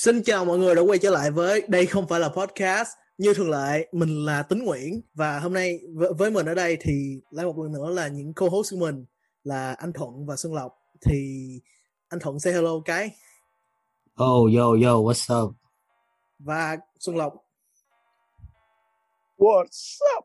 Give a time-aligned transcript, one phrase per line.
[0.00, 2.88] Xin chào mọi người đã quay trở lại với đây không phải là podcast.
[3.18, 5.80] Như thường lệ mình là Tính Nguyễn và hôm nay
[6.18, 9.04] với mình ở đây thì lại một lần nữa là những co-host của mình
[9.44, 10.72] là anh Thuận và Xuân Lộc.
[11.00, 11.48] Thì
[12.08, 13.10] anh Thuận say hello cái.
[14.24, 15.54] Oh yo yo what's up?
[16.38, 17.34] Và Xuân Lộc.
[19.38, 20.24] What's up?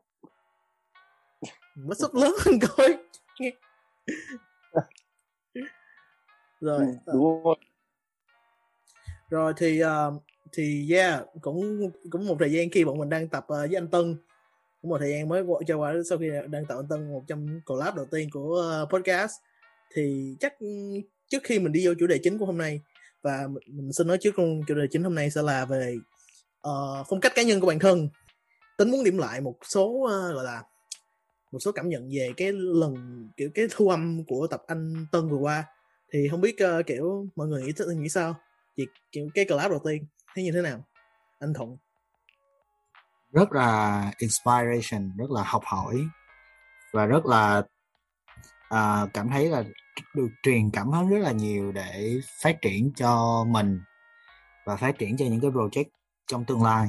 [1.76, 2.14] What's up?
[2.14, 2.96] Lớn hơn coi.
[6.60, 7.56] Rồi đúng rồi
[9.30, 10.22] rồi thì uh,
[10.52, 13.88] thì yeah cũng cũng một thời gian khi bọn mình đang tập uh, với anh
[13.88, 14.16] Tân.
[14.82, 17.22] Cũng một thời gian mới qua cho qua sau khi đang tập anh Tân một
[17.26, 19.32] trong collab đầu tiên của uh, podcast.
[19.94, 20.66] Thì chắc ừ,
[21.28, 22.80] trước khi mình đi vô chủ đề chính của hôm nay
[23.22, 25.96] và mình xin nói trước luôn chủ đề chính hôm nay sẽ là về
[26.68, 28.08] uh, phong cách cá nhân của bản thân.
[28.78, 30.62] Tính muốn điểm lại một số uh, gọi là
[31.52, 32.94] một số cảm nhận về cái lần
[33.36, 35.64] kiểu cái thu âm của tập anh Tân vừa qua.
[36.12, 38.36] Thì không biết uh, kiểu mọi người nghĩ nghĩ sao?
[38.76, 38.88] Việc
[39.34, 40.84] cái collab đầu tiên thấy như thế nào?
[41.38, 41.76] Anh thuận.
[43.32, 45.96] Rất là inspiration rất là học hỏi
[46.92, 47.62] và rất là
[48.74, 49.64] uh, cảm thấy là
[50.14, 53.80] được truyền cảm hứng rất là nhiều để phát triển cho mình
[54.64, 55.84] và phát triển cho những cái project
[56.26, 56.88] trong tương lai.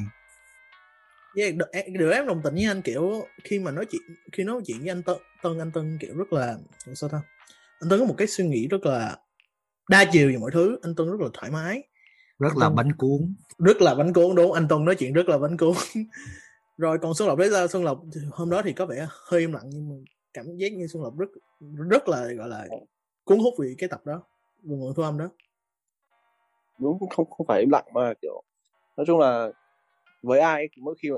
[1.36, 4.02] Yeah, được em đồng tình với anh kiểu khi mà nói chuyện
[4.32, 6.56] khi nói chuyện với anh Tân, Tân anh Tân kiểu rất là
[6.94, 7.22] sao ta?
[7.80, 9.18] Anh Tân có một cái suy nghĩ rất là
[9.90, 11.84] đa chiều về mọi thứ anh Tuấn rất là thoải mái.
[12.40, 13.36] Rất anh là bánh cuốn.
[13.58, 15.74] Rất là bánh cuốn đúng anh Tuấn nói chuyện rất là bánh cuốn.
[16.78, 19.54] Rồi còn Xuân Lộc đấy ra Xuân Lộc hôm đó thì có vẻ hơi im
[19.54, 19.96] lặng nhưng mà
[20.34, 21.30] cảm giác như Xuân Lộc rất
[21.90, 22.68] rất là gọi là
[23.24, 24.24] cuốn hút vì cái tập đó
[24.64, 25.30] vừa nguồn thu âm đó.
[26.80, 28.44] Đúng không không phải im lặng mà kiểu
[28.98, 29.50] nói chung là
[30.24, 31.18] với ai mỗi khi mà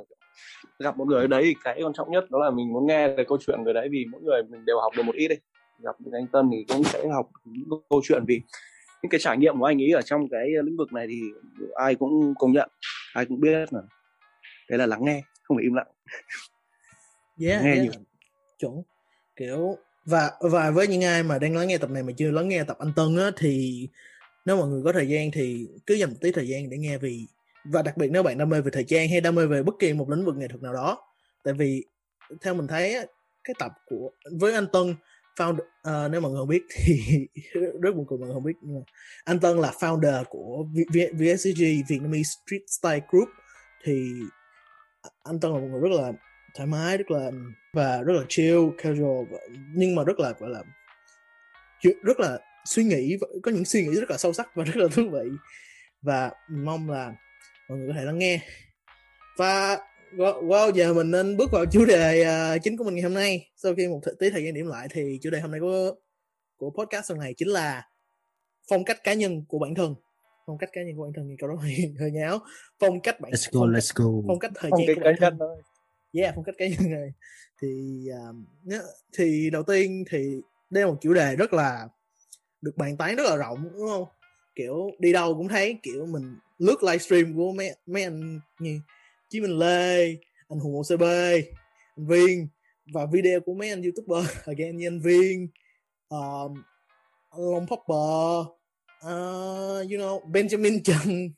[0.80, 3.24] gặp một người đấy thì cái quan trọng nhất đó là mình muốn nghe về
[3.28, 5.36] câu chuyện người đấy vì mỗi người mình đều học được một ít đi
[5.84, 8.42] gặp những anh Tân thì cũng sẽ học những câu chuyện vì
[9.04, 11.22] những cái trải nghiệm của anh ấy ở trong cái lĩnh vực này thì
[11.76, 12.70] ai cũng công nhận
[13.14, 13.80] ai cũng biết mà.
[14.70, 15.88] Đấy là lắng nghe không phải im lặng.
[17.42, 17.84] Yeah, nghe yeah.
[17.84, 17.92] nhiều.
[18.58, 18.82] Chuẩn.
[19.36, 22.48] Kiểu và và với những ai mà đang lắng nghe tập này mà chưa lắng
[22.48, 23.88] nghe tập anh Tân á thì
[24.46, 26.98] nếu mọi người có thời gian thì cứ dành một tí thời gian để nghe
[26.98, 27.26] vì
[27.64, 29.76] và đặc biệt nếu bạn đam mê về thời trang hay đam mê về bất
[29.80, 30.98] kỳ một lĩnh vực nghệ thuật nào đó.
[31.44, 31.84] Tại vì
[32.42, 32.96] theo mình thấy
[33.44, 34.96] cái tập của với anh Tân
[35.40, 37.28] founder uh, nếu mọi người không biết thì
[37.82, 38.82] rất buồn cười mọi người không biết nhưng mà
[39.26, 43.30] anh Tân là founder của v- VSCG Vietnamese Street Style Group.
[43.84, 44.14] Thì
[45.24, 46.12] anh Tân là một người rất là
[46.56, 47.32] thoải mái rất là
[47.74, 49.26] và rất là chill casual
[49.74, 50.64] nhưng mà rất là gọi là
[52.04, 54.88] rất là suy nghĩ có những suy nghĩ rất là sâu sắc và rất là
[54.92, 55.30] thú vị.
[56.02, 57.14] Và mong là
[57.70, 58.40] mọi người có thể lắng nghe.
[59.38, 59.78] Và
[60.18, 62.26] Wow, giờ mình nên bước vào chủ đề
[62.56, 63.50] uh, chính của mình ngày hôm nay.
[63.56, 65.96] Sau khi một tí thời gian điểm lại thì chủ đề hôm nay của
[66.58, 67.88] của podcast lần này chính là
[68.70, 69.96] phong cách cá nhân của bản thân.
[70.48, 72.40] Phong cách cá nhân của bản thân thì câu đó hơi, hơi nháo.
[72.80, 74.28] Phong cách bản Let's go, phong let's go.
[74.28, 75.36] Phong cách thời gian của bản thân.
[75.40, 75.62] Thôi.
[76.14, 77.14] Yeah, phong cách cá nhân này.
[77.62, 78.84] Thì uh,
[79.18, 81.88] thì đầu tiên thì đây là một chủ đề rất là
[82.62, 84.06] được bàn tán rất là rộng đúng không?
[84.56, 88.80] Kiểu đi đâu cũng thấy kiểu mình lướt livestream của mấy mấy anh như
[89.30, 90.16] Chí Minh Lê
[90.48, 91.04] anh Hùng OCB
[91.96, 92.48] anh Viên
[92.94, 94.26] và video của mấy anh youtuber.
[94.46, 95.48] Again như anh Viên
[96.10, 96.64] um,
[97.38, 98.48] Long Popper
[99.06, 101.30] uh, you know Benjamin Trần.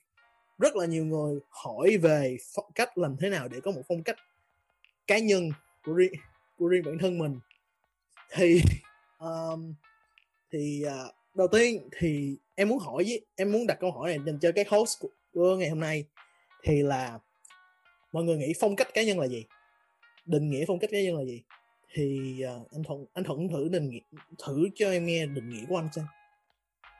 [0.57, 2.37] Rất là nhiều người hỏi về
[2.75, 4.17] cách làm thế nào để có một phong cách
[5.07, 5.49] cá nhân
[5.83, 6.13] của riêng
[6.57, 7.39] của riêng bản thân mình.
[8.33, 8.61] Thì
[9.19, 9.73] um,
[10.51, 14.19] thì uh, đầu tiên thì em muốn hỏi với em muốn đặt câu hỏi này
[14.25, 16.05] dành cho cái host của, của ngày hôm nay.
[16.63, 17.19] Thì là
[18.11, 19.45] mọi người nghĩ phong cách cá nhân là gì?
[20.25, 21.41] Định nghĩa phong cách cá nhân là gì?
[21.93, 23.99] Thì uh, anh thuận anh thuận thử định nghĩa
[24.45, 26.05] thử cho em nghe định nghĩa của anh xem.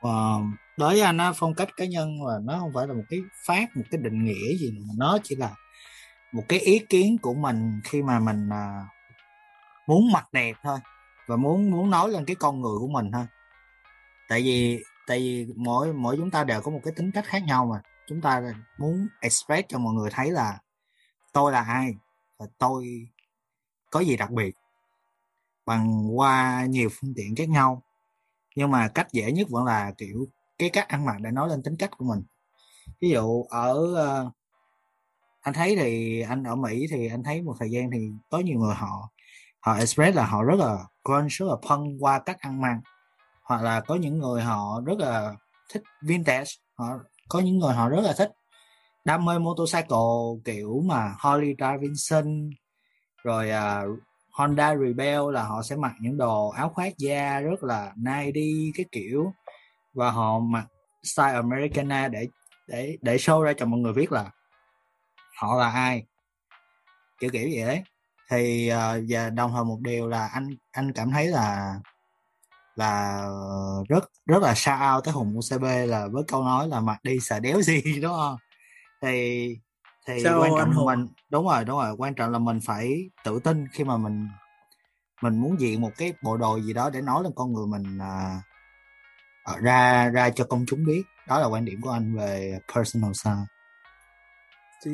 [0.06, 0.42] Uh,
[0.78, 3.20] đối với anh á phong cách cá nhân là nó không phải là một cái
[3.46, 5.54] phát một cái định nghĩa gì mà nó chỉ là
[6.32, 8.86] một cái ý kiến của mình khi mà mình uh,
[9.86, 10.78] muốn mặc đẹp thôi
[11.26, 13.26] và muốn muốn nói lên cái con người của mình thôi.
[14.28, 17.42] Tại vì tại vì mỗi mỗi chúng ta đều có một cái tính cách khác
[17.46, 17.80] nhau mà.
[18.08, 18.42] Chúng ta
[18.78, 20.58] muốn express cho mọi người thấy là
[21.32, 21.94] tôi là ai
[22.38, 23.08] và tôi
[23.90, 24.54] có gì đặc biệt
[25.66, 27.82] bằng qua nhiều phương tiện khác nhau.
[28.56, 31.62] Nhưng mà cách dễ nhất vẫn là kiểu cái cách ăn mặc để nói lên
[31.62, 32.22] tính cách của mình.
[33.00, 34.32] Ví dụ ở uh,
[35.40, 38.58] anh thấy thì anh ở mỹ thì anh thấy một thời gian thì có nhiều
[38.58, 39.10] người họ
[39.60, 42.80] họ express là họ rất là grunge rất là punk qua cách ăn mặc.
[43.42, 45.34] Hoặc là có những người họ rất là
[45.70, 48.30] thích vintage họ có những người họ rất là thích
[49.04, 52.50] đam mê motorcycle kiểu mà Harley Davidson
[53.24, 53.98] rồi uh,
[54.32, 58.72] Honda Rebel là họ sẽ mặc những đồ áo khoác da rất là nai đi
[58.74, 59.32] cái kiểu.
[59.94, 60.66] Và họ mặc
[61.02, 62.28] style Americana để
[62.68, 64.30] để để show ra cho mọi người biết là
[65.40, 66.04] họ là ai.
[67.20, 67.82] Kiểu kiểu vậy đấy.
[68.30, 71.74] Thì uh, và đồng thời một điều là anh anh cảm thấy là
[72.76, 73.24] là
[73.88, 77.40] rất rất là sao tới hùng UCB là với câu nói là mặc đi xà
[77.40, 78.36] đéo gì đúng không?
[79.02, 79.48] Thì
[80.06, 83.10] thì sao quan trọng là mình đúng rồi đúng rồi quan trọng là mình phải
[83.24, 84.28] tự tin khi mà mình
[85.22, 87.96] mình muốn diện một cái bộ đồ gì đó để nói lên con người mình
[87.96, 88.42] uh,
[89.62, 91.02] ra ra cho công chúng biết.
[91.28, 93.46] Đó là quan điểm của anh về personal style.
[94.84, 94.90] Thì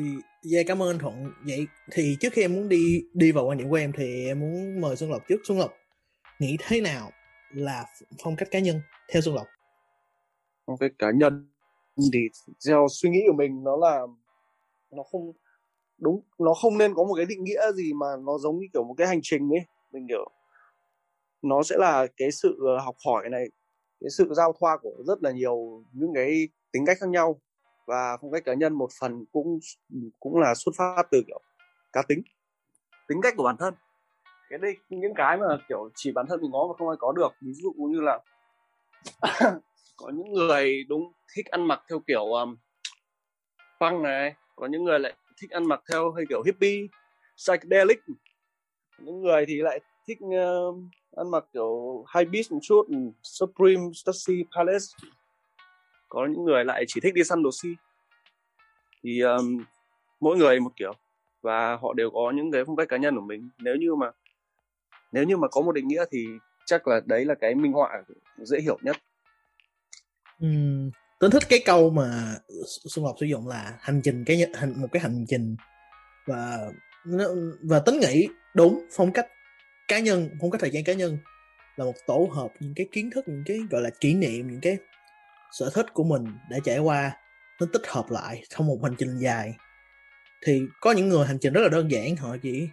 [0.53, 1.31] yeah, cảm ơn anh thuận.
[1.43, 4.39] Vậy thì trước khi em muốn đi đi vào quan điểm của em thì em
[4.39, 5.37] muốn mời xuân lộc trước.
[5.47, 5.73] Xuân lộc
[6.39, 7.11] nghĩ thế nào
[7.49, 7.85] là
[8.23, 8.81] phong cách cá nhân
[9.13, 9.47] theo xuân lộc?
[10.67, 11.51] Phong cách cá nhân
[12.13, 12.19] thì
[12.67, 14.01] theo suy nghĩ của mình nó là
[14.91, 15.31] nó không
[15.97, 18.83] đúng nó không nên có một cái định nghĩa gì mà nó giống như kiểu
[18.83, 19.65] một cái hành trình ấy.
[19.91, 20.29] Mình kiểu
[21.41, 23.49] nó sẽ là cái sự ờ, học hỏi này
[24.01, 27.41] cái sự giao thoa của rất là nhiều những cái tính cách khác nhau
[27.87, 29.59] và phong cách cá nhân một phần cũng
[30.19, 31.41] cũng là xuất phát từ kiểu
[31.93, 32.21] cá tính
[33.07, 33.73] tính cách của bản thân.
[34.49, 37.11] Cái đây những cái mà kiểu chỉ bản thân mình có mà không ai có
[37.11, 38.19] được ví dụ như là
[39.99, 42.55] có những người đúng thích ăn mặc theo kiểu um,
[43.79, 46.87] punk này có những người lại thích ăn mặc theo hơi kiểu hippie
[47.37, 47.99] psychedelic.
[48.99, 50.75] Những người thì lại thích uh,
[51.17, 54.85] ăn mặc kiểu high beast một chút ừ, supreme stacy palace.
[56.09, 57.69] Có những người lại chỉ thích đi săn đồ si.
[59.03, 59.63] Thì um,
[60.19, 60.93] mỗi người một kiểu
[61.41, 63.49] và họ đều có những cái phong cách cá nhân của mình.
[63.57, 64.11] Nếu như mà
[65.11, 66.27] nếu như mà có một định nghĩa thì
[66.65, 68.03] chắc là đấy là cái minh họa
[68.37, 68.97] dễ hiểu nhất
[70.45, 74.81] uhm, tính thích cái câu mà xuân Lộc sử dụng là hành trình cái hành
[74.81, 75.55] một cái hành trình
[76.25, 76.57] và
[77.61, 79.27] và tính nghĩ đúng phong cách
[79.87, 81.17] cá nhân phong cách thời gian cá nhân
[81.75, 84.61] là một tổ hợp những cái kiến thức những cái gọi là kỷ niệm những
[84.61, 84.77] cái
[85.51, 87.11] sở thích của mình đã trải qua
[87.59, 89.53] nó tích hợp lại trong một hành trình dài.
[90.45, 92.67] Thì có những người hành trình rất là đơn giản họ chỉ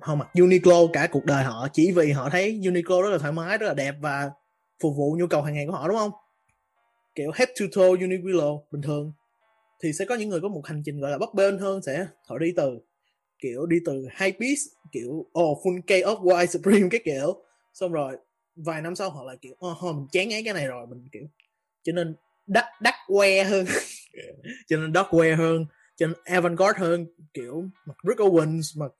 [0.00, 3.32] họ mặc Uniqlo cả cuộc đời họ chỉ vì họ thấy Uniqlo rất là thoải
[3.32, 4.30] mái rất là đẹp và
[4.82, 6.10] phục vụ nhu cầu hàng ngày của họ đúng không?
[7.16, 9.12] Kiểu head to toe Uniqlo bình thường
[9.82, 12.06] thì sẽ có những người có một hành trình gọi là bấp bênh hơn sẽ
[12.26, 12.78] họ đi từ
[13.38, 17.42] kiểu đi từ high piece kiểu oh full off white supreme cái kiểu.
[17.74, 18.16] Xong rồi
[18.56, 21.22] vài năm sau họ lại kiểu oh, mình chán ấy cái này rồi mình kiểu
[21.82, 22.14] cho nên
[22.46, 23.66] đắt đắt que hơn.
[24.68, 25.66] Cho nên dark que hơn
[25.96, 28.92] cho nên avantgarde hơn kiểu mặc Rick Owens mặc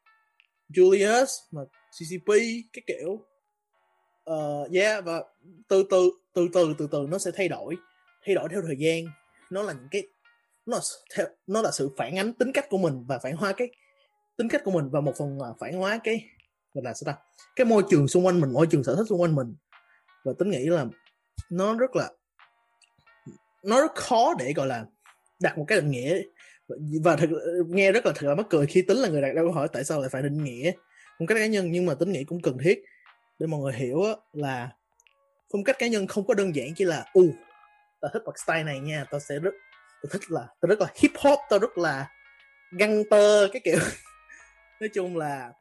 [0.68, 2.28] Julius mặc CCP
[2.72, 3.26] cái kiểu.
[4.30, 5.24] Uh, yeah và
[5.68, 7.76] từ từ từ từ từ từ nó sẽ thay đổi
[8.26, 9.04] thay đổi theo thời gian.
[9.50, 10.02] Nó là những cái
[10.66, 10.82] nó là
[11.16, 13.68] theo nó là sự phản ánh tính cách của mình và phản hóa cái
[14.36, 16.24] tính cách của mình và một phần là phản hóa cái
[16.74, 17.20] gọi là sao ta?
[17.56, 19.54] Cái môi trường xung quanh mình môi trường sở thích xung quanh mình.
[20.24, 20.86] Và tính nghĩ là
[21.50, 22.10] nó rất là
[23.64, 24.86] nó rất khó để gọi là
[25.40, 26.22] đặt một cái định nghĩa.
[27.02, 27.28] Và thật
[27.66, 29.68] nghe rất là thật là mắc cười khi tính là người đặt ra câu hỏi
[29.72, 30.72] tại sao lại phải định nghĩa
[31.18, 32.84] phong cách cá nhân nhưng mà tính nghĩ cũng cần thiết
[33.38, 34.02] để mọi người hiểu
[34.32, 34.70] là
[35.52, 37.34] phong cách cá nhân không có đơn giản chỉ là u uh,
[38.06, 39.54] tao thích một style này nha tao sẽ rất
[40.02, 42.10] tao thích là tao rất là hip hop tao rất là
[42.78, 43.78] găng tơ cái kiểu.
[44.80, 45.52] Nói chung là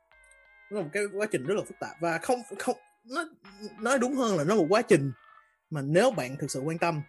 [0.71, 3.25] nó là một cái quá trình rất là phức tạp và không không nó
[3.80, 5.12] nói đúng hơn là nó một quá trình
[5.69, 7.01] mà nếu bạn thực sự quan tâm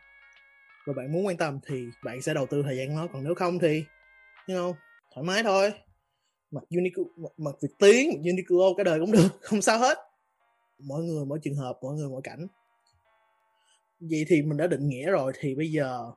[0.86, 3.34] và bạn muốn quan tâm thì bạn sẽ đầu tư thời gian nó còn nếu
[3.34, 3.84] không thì
[4.48, 4.74] you know,
[5.14, 5.72] thoải mái thôi.
[6.50, 7.04] Mặc Uniqlo
[7.36, 9.98] mặc Việt Tiến mặc Uniqlo cái đời cũng được không sao hết.
[10.78, 12.46] Mỗi người mỗi trường hợp mỗi người mỗi cảnh
[14.00, 16.12] vậy thì mình đã định nghĩa rồi thì bây giờ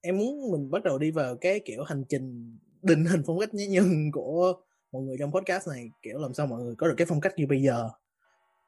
[0.00, 3.54] em muốn mình bắt đầu đi vào cái kiểu hành trình định hình phong cách
[3.54, 4.52] nhân của
[4.92, 7.32] mọi người trong podcast này kiểu làm sao mọi người có được cái phong cách
[7.36, 7.88] như bây giờ.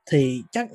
[0.07, 0.69] Thì chắc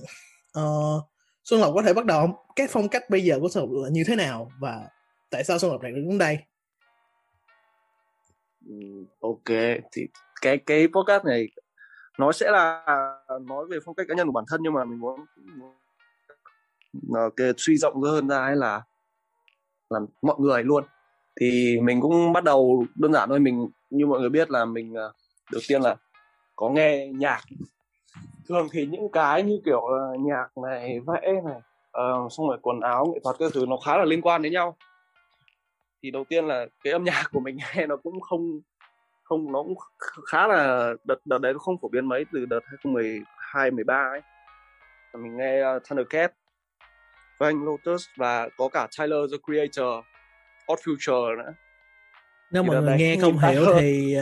[0.59, 1.03] uh,
[1.43, 3.89] Xuân Lộc có thể bắt đầu cái phong cách bây giờ của Xuân Lộc là
[3.89, 4.89] như thế nào và
[5.29, 6.37] tại sao Xuân Lộc lại đứng đây?
[8.67, 9.57] Ừ, ok
[9.91, 10.07] thì
[10.41, 11.47] cái cái podcast này
[12.19, 12.85] nó sẽ là
[13.41, 15.25] nói về phong cách cá nhân của bản thân nhưng mà mình muốn,
[15.57, 15.75] muốn
[17.13, 18.81] Ờ, cái suy rộng hơn ra ấy là
[19.89, 20.83] là mọi người luôn.
[21.39, 24.93] Thì mình cũng bắt đầu đơn giản thôi mình như mọi người biết là mình
[24.93, 25.13] ờ,
[25.51, 25.95] đầu tiên là
[26.55, 27.41] có nghe nhạc.
[28.47, 31.61] Thường thì những cái như kiểu uh, nhạc này vẽ này
[31.97, 34.53] uh, xong rồi quần áo nghệ thuật các thứ nó khá là liên quan đến
[34.53, 34.75] nhau.
[36.03, 38.59] Thì đầu tiên là cái âm nhạc của mình nghe nó cũng không
[39.23, 39.75] không nó cũng
[40.25, 44.21] khá là đợt đợt đấy nó không phổ biến mấy từ đợt 2012 13 ấy.
[45.13, 45.83] Mình nghe uh,
[47.39, 50.05] Thundercat Frank Lotus và có cả Tyler the Creator
[50.71, 51.53] Odd Future nữa.
[52.51, 54.15] Nếu mọi người nghe không hiểu thì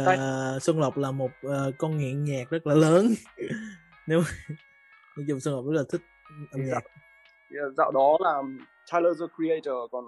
[0.56, 3.14] uh, Xuân Lộc là một uh, con nghiện nhạc rất là lớn.
[4.08, 4.20] Nếu
[5.18, 6.02] nói chung Xuân Lộc rất là thích
[6.52, 6.84] âm nhạc.
[7.50, 8.42] Dạo, dạo đó là
[8.94, 10.06] Tyler the Creator còn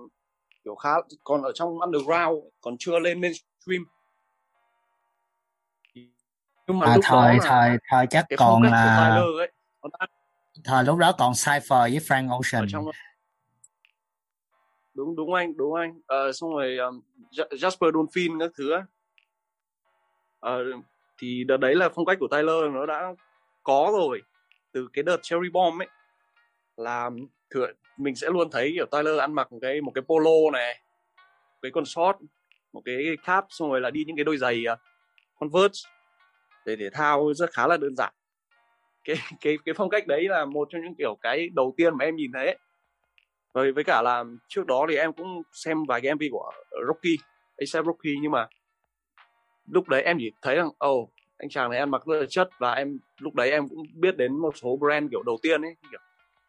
[0.63, 0.89] kiểu khá
[1.23, 3.85] còn ở trong underground còn chưa lên mainstream.
[6.67, 9.51] Nhưng mà à, lúc thời đó thời thời chắc còn là ấy,
[10.67, 12.65] thời lúc đó còn Cypher với Frank Ocean.
[12.69, 12.85] trong...
[14.93, 15.97] đúng đúng anh đúng anh.
[15.97, 18.75] Uh, xong rồi um, Jasper Dolphin các thứ
[20.45, 20.83] uh,
[21.17, 23.13] thì đợt đấy là phong cách của Tyler nó đã
[23.63, 24.21] có rồi.
[24.71, 25.87] Từ cái đợt Cherry Bomb ấy
[26.77, 27.09] là
[27.49, 30.81] thừa mình sẽ luôn thấy kiểu Tyler ăn mặc một cái một cái polo này
[31.61, 32.17] cái con short
[32.73, 34.79] một cái cap xong rồi là đi những cái đôi giày uh,
[35.39, 35.89] Converse.
[36.65, 38.13] Để thể thao rất khá là đơn giản
[39.07, 42.05] cái cái cái phong cách đấy là một trong những kiểu cái đầu tiên mà
[42.05, 42.57] em nhìn thấy
[43.53, 46.51] rồi với cả là trước đó thì em cũng xem vài cái MV của
[46.87, 47.15] Rocky
[47.57, 48.47] ASAP Rocky nhưng mà
[49.71, 52.49] lúc đấy em chỉ thấy rằng oh anh chàng này ăn mặc rất là chất
[52.59, 55.75] và em lúc đấy em cũng biết đến một số brand kiểu đầu tiên ấy
[55.91, 55.99] kiểu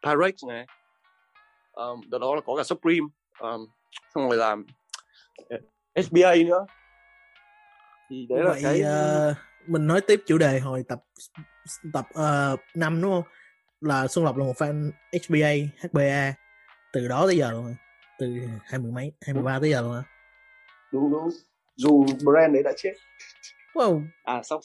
[0.02, 0.66] Pyrex này.
[1.72, 3.06] Um, đó, đó là có cả Supreme
[3.38, 3.66] um,
[4.14, 4.56] xong rồi là
[5.94, 6.66] SBA nữa.
[8.10, 8.82] Thì đấy Vậy, là cái
[9.30, 9.36] uh,
[9.68, 10.98] mình nói tiếp chủ đề hồi tập
[11.92, 13.32] tập uh, 5 đúng không?
[13.80, 16.34] Là Xuân Lộc là một fan HBA HBA
[16.92, 17.74] từ đó tới giờ luôn
[18.18, 18.26] từ
[18.64, 20.02] hai mươi mấy hai mươi ba tới giờ luôn hả
[20.92, 21.28] đúng đúng.
[21.76, 22.92] Dù brand đấy đã chết.
[23.74, 24.02] Wow.
[24.24, 24.60] À xong.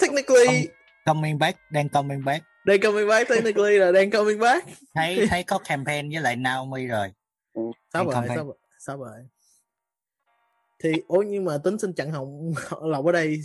[0.00, 0.68] Technically
[1.06, 2.44] coming back đang coming back.
[2.64, 4.66] Đang coming back technically là đang coming back.
[4.94, 7.12] Thấy thấy có campaign với lại Naomi rồi.
[7.54, 7.62] Ừ.
[7.92, 9.10] sao rồi sao rồi
[10.82, 13.40] thì ủa nhưng mà tính xin chặn hồng lộc ở đây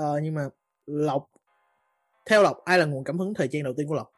[0.00, 0.48] uh, nhưng mà
[0.86, 1.30] lộc
[2.26, 4.12] theo lộc ai là nguồn cảm hứng thời trang đầu tiên của lộc?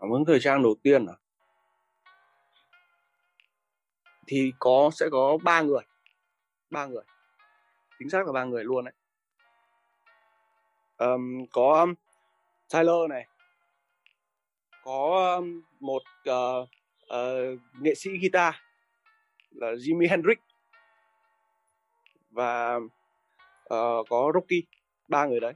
[0.00, 1.16] Cảm hứng thời trang đầu tiên à?
[4.26, 5.82] Thì có sẽ có ba người.
[6.70, 7.04] Ba người.
[7.98, 8.94] Chính xác là ba người luôn đấy.
[10.98, 11.94] Um, có um,
[12.72, 13.26] Tyler này.
[14.84, 16.68] Có um, một uh,
[17.04, 18.54] uh, nghệ sĩ guitar
[19.50, 20.38] là Jimi Hendrix.
[22.30, 22.80] Và
[23.74, 24.62] uh, có Rocky
[25.08, 25.52] ba người đấy.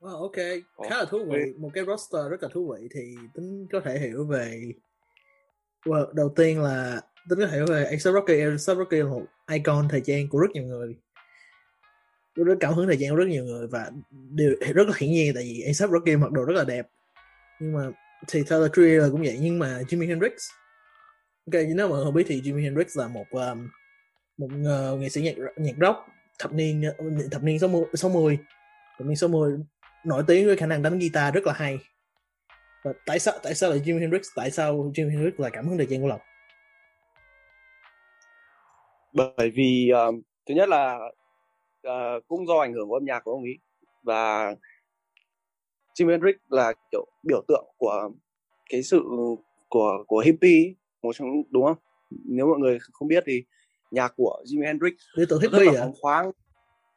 [0.00, 0.36] Wow, ok,
[0.76, 0.88] có.
[0.88, 3.00] khá là thú vị, một cái roster rất là thú vị thì
[3.34, 4.62] tính có thể hiểu về
[5.84, 9.24] well, đầu tiên là tính có thể hiểu về A$AP Rocky, A$AP Rocky là một
[9.50, 10.96] icon thời trang của rất nhiều người.
[12.34, 15.34] Rất cảm hứng thời trang của rất nhiều người và điều rất là hiển nhiên
[15.34, 16.86] tại vì A$AP Rocky mặc đồ rất là đẹp.
[17.60, 17.90] Nhưng mà
[18.28, 20.32] thì Tyler Creator cũng vậy nhưng mà Jimi Hendrix.
[21.46, 23.68] Ok nếu mà không biết thì Jimi Hendrix là một um,
[24.42, 24.48] một
[24.94, 25.98] uh, nghệ sĩ nhạc nhạc rock
[26.38, 28.38] thập niên ờ, thập niên 60 60
[28.98, 29.58] thập niên 60
[30.04, 31.78] nổi tiếng với khả năng đánh guitar rất là hay.
[32.84, 35.78] Và tại sao tại sao lại Jimi Hendrix tại sao Jimi Hendrix là cảm hứng
[35.78, 36.20] thời trang của Lộc?
[39.12, 40.14] Bởi vì uh,
[40.48, 40.98] thứ nhất là
[41.88, 43.58] uh, cũng do ảnh hưởng của âm nhạc của ông ấy.
[44.02, 44.54] Và
[45.94, 48.10] Jimi Hendrix là kiểu biểu tượng của
[48.70, 49.02] cái sự
[49.68, 51.76] của của hippie một trong đúng không?
[52.10, 53.44] Nếu mọi người không biết thì
[53.92, 54.92] nhạc của Jimi Hendrix.
[55.16, 56.30] Biểu tượng hippie à khoáng.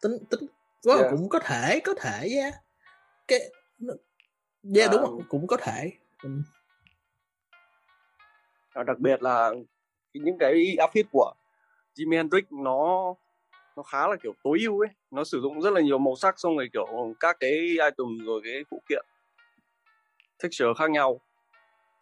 [0.02, 0.40] Tính tính
[0.84, 1.12] well, yeah.
[1.12, 2.54] cũng có thể có thể yeah.
[3.28, 3.40] cái
[4.76, 5.92] yeah, à, đúng không cũng có thể.
[6.24, 6.30] Ừ.
[8.86, 9.52] đặc biệt là
[10.14, 11.34] những cái outfit của
[11.96, 13.14] Jimi Hendrix nó
[13.76, 14.90] nó khá là kiểu tối ưu ấy.
[15.12, 18.42] Nó sử dụng rất là nhiều màu sắc xong rồi kiểu các cái item rồi
[18.44, 19.06] cái phụ kiện
[20.44, 21.20] texture khác nhau.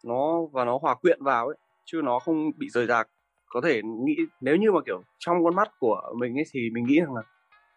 [0.02, 3.08] Nó và nó hòa quyện vào ấy chứ nó không bị rời rạc
[3.54, 6.84] có thể nghĩ nếu như mà kiểu trong con mắt của mình ấy thì mình
[6.86, 7.22] nghĩ rằng là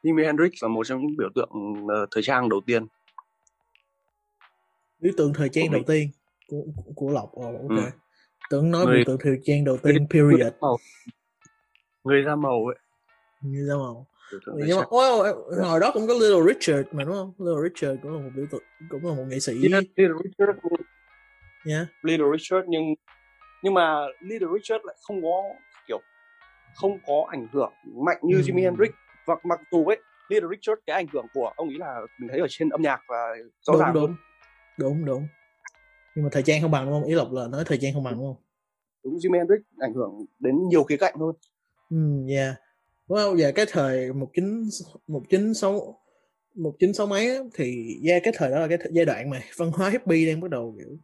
[0.03, 1.50] Jimi Hendrix là một trong những biểu tượng
[1.86, 2.86] uh, thời trang đầu tiên.
[5.00, 6.10] Biểu tượng thời trang đầu tiên
[6.48, 7.69] của của, của lộc oh, ok.
[7.69, 7.84] Ừ.
[8.50, 10.53] tưởng nói người, biểu tượng thời trang đầu tiên period.
[12.03, 12.77] người da màu ấy.
[13.41, 14.07] Người da màu.
[14.55, 17.34] Nhưng mà wow, hồi đó cũng có Little Richard mà đúng không?
[17.38, 19.53] Little Richard cũng là một biểu tượng cũng là một nghệ sĩ.
[19.53, 20.60] Yeah, Little Richard
[21.65, 21.88] yeah.
[22.03, 22.84] Little Richard nhưng
[23.63, 25.43] nhưng mà Little Richard lại không có
[26.81, 27.72] không có ảnh hưởng
[28.05, 28.41] mạnh như ừ.
[28.41, 28.89] Jimi Hendrix
[29.25, 29.98] và mặc dù ấy
[30.29, 33.00] Little Richard cái ảnh hưởng của ông ấy là mình thấy ở trên âm nhạc
[33.07, 33.93] và rõ đúng, ràng.
[33.93, 34.15] đúng.
[34.77, 35.27] đúng đúng.
[36.15, 37.03] Nhưng mà thời trang không bằng đúng không?
[37.03, 38.43] Ý lộc là nói thời trang không bằng đúng không?
[39.03, 41.36] Đúng Jimi Hendrix ảnh hưởng đến nhiều khía cạnh hơn.
[41.89, 42.55] Ừ yeah
[43.07, 44.69] wow và cái thời một chín
[45.07, 46.00] một chín sáu
[46.55, 49.41] một chín sáu mấy á, thì yeah, cái thời đó là cái giai đoạn mà
[49.57, 50.98] văn hóa hippie đang bắt đầu kiểu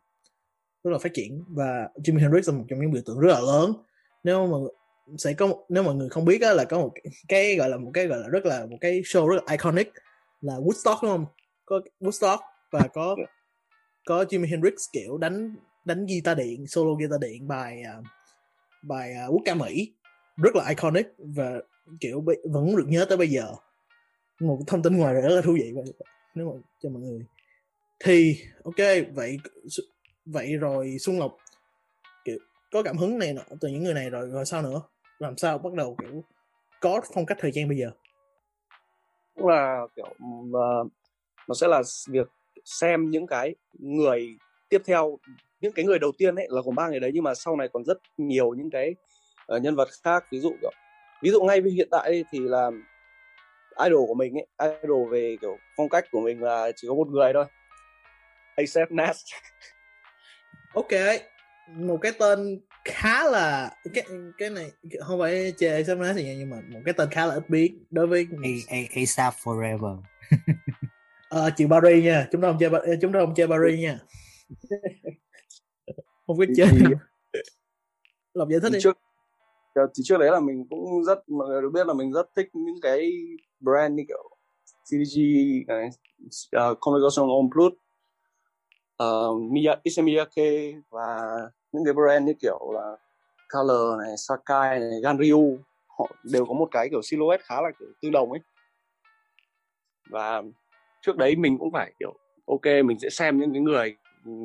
[0.83, 1.43] rất là phát triển.
[1.47, 3.73] Và Jimi Hendrix là một trong những biểu tượng rất là lớn.
[4.23, 4.57] Nếu mà
[5.17, 6.91] sẽ có nếu mọi người không biết á, là có một
[7.27, 9.91] cái gọi là một cái gọi là rất là một cái show rất là iconic
[10.41, 11.25] là Woodstock đúng không?
[11.65, 12.37] Có Woodstock
[12.71, 13.15] và có
[14.05, 15.55] có Jimi Hendrix kiểu đánh
[15.85, 18.05] đánh guitar điện solo guitar điện bài uh,
[18.83, 19.93] bài uh, quốc ca Mỹ.
[20.37, 21.61] Rất là iconic và
[21.99, 23.47] kiểu vẫn được nhớ tới bây giờ.
[24.39, 25.73] Một thông tin ngoài rất là thú vị
[26.35, 27.25] nếu mà cho mọi người.
[27.99, 28.77] Thì ok
[29.13, 29.37] vậy
[30.25, 31.37] vậy rồi Xuân Lộc
[32.73, 34.81] có cảm hứng này từ những người này rồi rồi sao nữa
[35.23, 36.23] làm sao bắt đầu kiểu
[36.81, 37.91] có phong cách thời gian bây giờ?
[39.35, 40.15] Cũng là kiểu
[40.49, 40.87] uh,
[41.47, 42.27] nó sẽ là việc
[42.65, 44.27] xem những cái người
[44.69, 45.17] tiếp theo
[45.61, 47.67] những cái người đầu tiên ấy là gồm ba người đấy nhưng mà sau này
[47.73, 48.95] còn rất nhiều những cái
[49.55, 50.25] uh, nhân vật khác.
[50.31, 50.71] Ví dụ kiểu
[51.21, 52.71] ví dụ ngay hiện tại thì là
[53.83, 57.07] idol của mình ấy idol về kiểu phong cách của mình là chỉ có một
[57.07, 57.45] người thôi
[58.55, 59.25] ASAP Nast.
[60.73, 60.91] Ok
[61.67, 64.05] một cái tên khá là cái
[64.37, 67.33] cái này không phải chê ASAP Nast gì nhưng mà một cái tên khá là
[67.33, 68.27] ít biết đối với
[68.95, 69.97] ASAP Forever.
[71.29, 73.99] Ờ chị Barry nha chúng ta không chơi chúng ta không chơi Barry nha.
[76.27, 76.67] Không biết chơi
[78.33, 78.79] lộc giải thích đi.
[78.81, 78.97] trước
[79.75, 82.49] thì trước đấy là mình cũng rất mọi người được biết là mình rất thích
[82.53, 83.11] những cái
[83.59, 84.29] brand như kiểu
[84.83, 85.19] CDG
[85.67, 85.89] này
[86.71, 87.73] uh, Communication on Plus
[89.03, 91.19] uh, Miya, Isemiyake và
[91.73, 92.95] những cái brand như kiểu là
[93.53, 95.57] Color này, Sakai này, Ganryu
[95.97, 98.39] họ đều có một cái kiểu silhouette khá là kiểu tương đồng ấy.
[100.09, 100.41] Và
[101.01, 102.13] trước đấy mình cũng phải kiểu
[102.47, 103.95] ok mình sẽ xem những cái người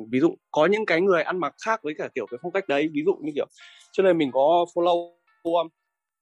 [0.09, 2.67] ví dụ có những cái người ăn mặc khác với cả kiểu cái phong cách
[2.67, 3.45] đấy ví dụ như kiểu
[3.91, 5.11] cho nên mình có follow
[5.43, 5.67] um,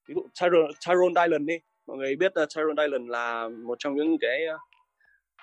[0.07, 1.57] ví dụ Tyrone, Tyrone Dylan đi.
[1.87, 4.61] Mọi người biết uh, Tyrone Dylan là một trong những cái uh,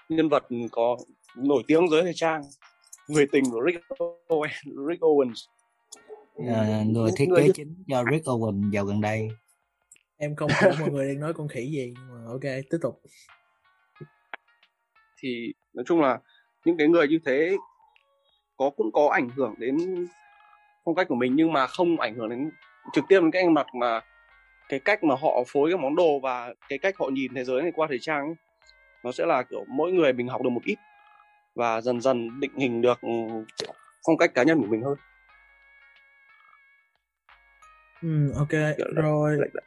[0.09, 0.97] nhân vật có
[1.37, 2.43] nổi tiếng giới thời trang
[3.09, 3.85] người tình của Rick,
[4.29, 5.47] Owen, Rick Owens.
[6.49, 7.43] À, người thiết người...
[7.43, 9.29] kế chính cho Rick Owens vào gần đây.
[10.17, 13.01] Em không hiểu mọi người đang nói con khỉ gì nhưng mà ok tiếp tục.
[15.19, 16.19] Thì nói chung là
[16.65, 17.57] những cái người như thế
[18.57, 19.77] có cũng có ảnh hưởng đến
[20.85, 22.51] phong cách của mình nhưng mà không ảnh hưởng đến
[22.93, 24.01] trực tiếp đến cái mặc mà
[24.69, 27.63] cái cách mà họ phối cái món đồ và cái cách họ nhìn thế giới
[27.63, 28.35] này qua thời trang ấy,
[29.05, 30.79] nó sẽ là kiểu mỗi người mình học được một ít
[31.55, 33.09] và dần dần định hình được ừ,
[34.07, 34.97] phong cách cá nhân của mình hơn
[38.03, 39.65] ừ ok kiểu rồi lại, lại.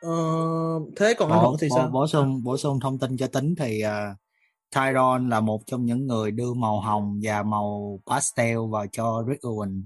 [0.00, 0.10] Ờ,
[0.96, 3.82] thế còn anh Thuận thì sao bổ sung bổ sung thông tin cho tính thì
[3.84, 4.16] uh,
[4.74, 9.42] Tyron là một trong những người đưa màu hồng và màu pastel vào cho Rick
[9.42, 9.82] Owen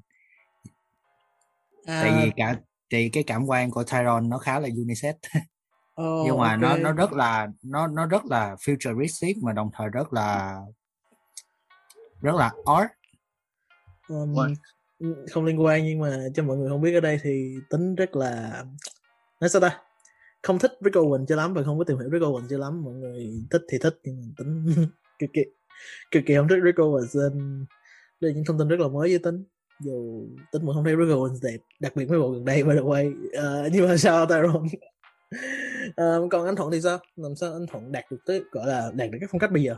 [1.87, 2.01] à.
[2.03, 2.57] tại vì cả
[2.91, 6.57] thì cái cảm quan của Tyron nó khá là unisex oh, nhưng mà okay.
[6.57, 10.61] nó nó rất là nó nó rất là futuristic mà đồng thời rất là
[12.21, 12.91] rất là art.
[14.09, 14.35] Um,
[15.31, 18.17] không liên quan nhưng mà cho mọi người không biết ở đây thì tính rất
[18.17, 18.65] là
[19.41, 19.81] nói sao ta?
[20.43, 22.85] Không thích Rick Owen cho lắm và không có tìm hiểu Rick Owen cho lắm.
[22.85, 24.75] Mọi người thích thì thích nhưng mà tính
[25.19, 25.43] cực kỳ
[26.11, 27.67] cực kỳ không thích Rick Owens nên
[28.21, 29.45] đây những thông tin rất là mới với tính.
[29.81, 32.75] Dù tính mà không thấy Rick Owens đẹp đặc biệt mấy bộ gần đây by
[32.75, 33.11] the way.
[33.13, 34.69] Uh, nhưng mà sao Tyrone
[35.89, 36.99] uh, còn anh Thuận thì sao?
[37.17, 39.63] Làm sao anh Thuận đạt được tới gọi là đạt được cái phong cách bây
[39.63, 39.77] giờ?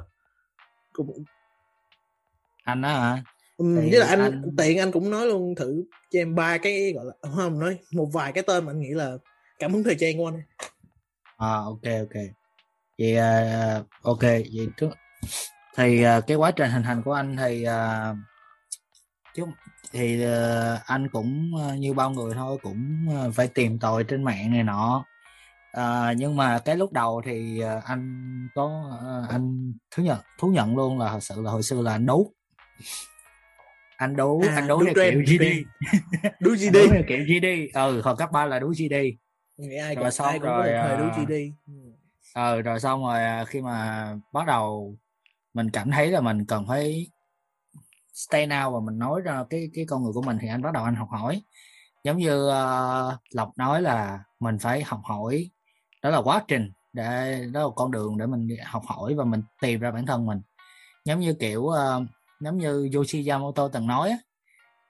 [0.93, 1.25] Cũng
[2.71, 3.23] anh á hả?
[3.57, 6.93] Ừ, với lại anh, anh tiện anh cũng nói luôn thử cho em ba cái
[6.93, 9.17] gọi là không nói một vài cái tên mà anh nghĩ là
[9.59, 10.43] cảm hứng thời trang của anh
[11.37, 12.23] à ok ok.
[12.99, 14.91] Vậy uh, ok vậy trước
[15.77, 18.17] thì uh, cái quá trình hình thành của anh thì uh,
[19.35, 19.45] chứ
[19.93, 24.25] thì uh, anh cũng uh, như bao người thôi cũng uh, phải tìm tòi trên
[24.25, 25.05] mạng này nọ.
[25.77, 28.83] Uh, nhưng mà cái lúc đầu thì uh, anh có
[29.25, 32.07] uh, anh thú nhận thú nhận luôn là thật sự là hồi xưa là anh
[32.07, 32.33] đấu
[33.97, 35.45] anh đấu à, anh đấu theo kiểu GD
[36.41, 38.95] đấu GD theo kiểu GD ừ hồi cấp ba là đấu GD
[39.81, 41.33] ai rồi xong ai rồi thời đấu GD
[42.35, 44.97] ờ rồi xong rồi khi mà bắt đầu
[45.55, 47.07] mình cảm thấy là mình cần phải
[48.13, 50.73] stay now và mình nói ra cái cái con người của mình thì anh bắt
[50.73, 51.43] đầu anh học hỏi.
[52.05, 55.51] Giống như uh, lộc nói là mình phải học hỏi.
[56.03, 59.43] Đó là quá trình để đó là con đường để mình học hỏi và mình
[59.61, 60.41] tìm ra bản thân mình.
[61.05, 62.03] Giống như kiểu uh,
[62.41, 64.17] giống như Yoshi Yamamoto từng nói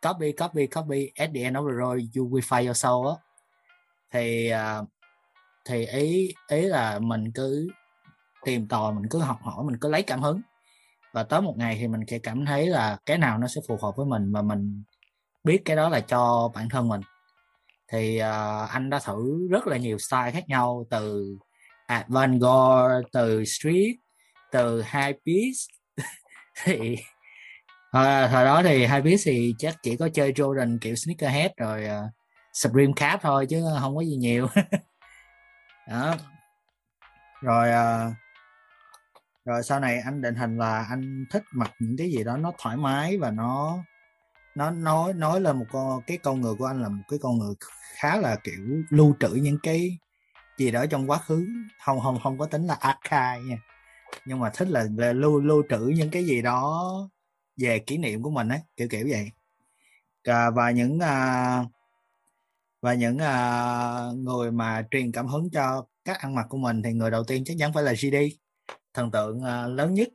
[0.02, 3.14] copy copy copy at the end of the road you will find your soul á.
[4.12, 4.80] Thì à,
[5.64, 7.68] thì ý ý là mình cứ
[8.44, 10.40] tìm tòi mình cứ học hỏi mình cứ lấy cảm hứng.
[11.12, 13.78] Và tới một ngày thì mình sẽ cảm thấy là cái nào nó sẽ phù
[13.82, 14.82] hợp với mình và mình
[15.44, 17.00] biết cái đó là cho bản thân mình.
[17.92, 21.36] Thì uh, anh đã thử rất là nhiều style khác nhau từ
[21.86, 23.96] avant-garde từ street
[24.52, 25.60] từ high piece
[26.64, 26.96] thì
[27.90, 31.50] Ờ, à, thời đó thì hai biết thì chắc chỉ có chơi Jordan kiểu sneakerhead
[31.56, 32.10] rồi uh,
[32.52, 34.46] Supreme Cap thôi chứ không có gì nhiều.
[35.88, 36.14] Đó.
[37.40, 38.14] Rồi uh,
[39.44, 42.52] rồi sau này anh định hình là anh thích mặc những cái gì đó nó
[42.58, 43.78] thoải mái và nó
[44.54, 47.38] nó nói nói là một con cái con người của anh là một cái con
[47.38, 47.54] người
[47.94, 49.98] khá là kiểu lưu trữ những cái
[50.58, 51.46] gì đó trong quá khứ.
[51.86, 53.56] Không không không có tính là archive nha.
[54.26, 56.92] Nhưng mà thích là là lưu lưu trữ những cái gì đó
[57.60, 59.30] về kỷ niệm của mình ấy kiểu kiểu vậy
[60.24, 61.64] à, và những à,
[62.80, 66.92] và những à, người mà truyền cảm hứng cho cách ăn mặc của mình thì
[66.92, 68.16] người đầu tiên chắc chắn phải là GD
[68.94, 70.08] thần tượng à, lớn nhất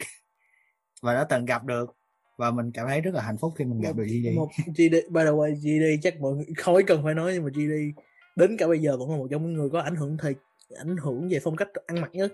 [1.02, 1.96] và đã từng gặp được
[2.38, 4.36] và mình cảm thấy rất là hạnh phúc khi mình gặp được GD.
[4.36, 7.50] Một GD by the way GD chắc mọi người không cần phải nói nhưng mà
[7.50, 8.00] GD
[8.36, 10.36] đến cả bây giờ vẫn là một trong những người có ảnh hưởng thời
[10.78, 12.34] ảnh hưởng về phong cách ăn mặc nhất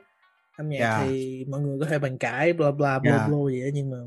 [0.57, 1.01] âm nhạc yeah.
[1.03, 3.29] thì mọi người có thể bàn cãi bla bla bla yeah.
[3.29, 3.97] bla gì đó nhưng mà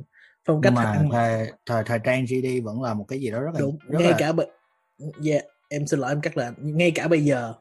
[0.45, 3.41] phong cách mà ăn thời, thời thời trang GD vẫn là một cái gì đó
[3.41, 4.17] rất là đúng rất ngay là...
[4.19, 4.47] cả bây
[5.25, 7.55] yeah, em xin lỗi em cắt là ngay cả bây giờ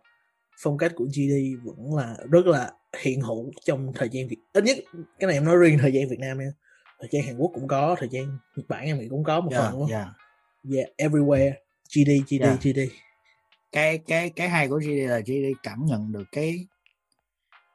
[0.57, 4.63] phong cách của GD vẫn là rất là hiện hữu trong thời gian Việt ít
[4.63, 4.77] nhất
[5.19, 6.51] cái này em nói riêng thời gian Việt Nam nha
[6.99, 9.51] thời gian Hàn Quốc cũng có thời gian Nhật Bản em nghĩ cũng có một
[9.51, 9.91] yeah, phần đúng không?
[9.91, 10.07] Yeah.
[10.73, 11.53] yeah everywhere
[11.95, 12.59] GD GD yeah.
[12.61, 12.79] GD
[13.71, 16.67] cái cái cái hay của GD là GD cảm nhận được cái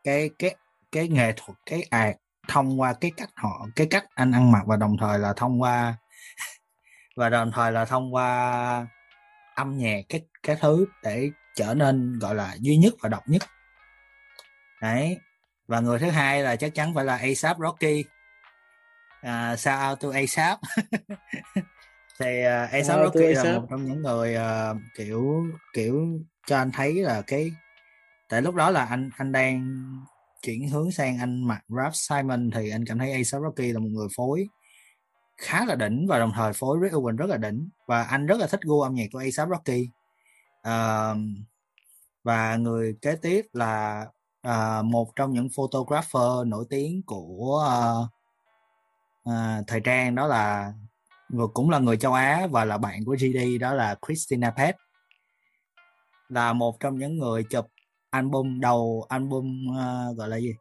[0.05, 0.55] cái cái
[0.93, 2.17] cái nghệ thuật cái art
[2.49, 5.63] thông qua cái cách họ cái cách anh ăn mặc và đồng thời là thông
[5.63, 5.97] qua
[7.17, 8.87] và đồng thời là thông qua
[9.55, 13.43] âm nhạc cái cái thứ để trở nên gọi là duy nhất và độc nhất.
[14.83, 15.19] Đấy.
[15.69, 18.05] Và người thứ hai là chắc chắn phải là ASAP Rocky.
[19.21, 19.57] À,
[19.91, 20.59] out to ASAP
[22.21, 26.95] thì uh, ASAP Rocky là một trong những người uh, kiểu kiểu cho anh thấy
[26.95, 27.53] là cái
[28.29, 29.81] tại lúc đó là anh anh đang
[30.43, 33.89] chuyển hướng sang anh mặc rap Simon thì anh cảm thấy ASAP Rocky là một
[33.91, 34.49] người phối
[35.37, 38.41] khá là đỉnh và đồng thời phối Rick Owen rất là đỉnh và anh rất
[38.41, 39.89] là thích gu âm nhạc của ASAP Rocky.
[40.69, 41.17] Uh,
[42.25, 44.07] và người kế tiếp là
[44.49, 48.09] uh, một trong những photographer nổi tiếng của uh,
[49.31, 50.73] uh, thời trang đó là
[51.55, 54.77] cũng là người châu Á và là bạn của GD đó là Christina Pet
[56.29, 57.67] là một trong những người chụp
[58.19, 60.55] album đầu album uh, gọi là gì?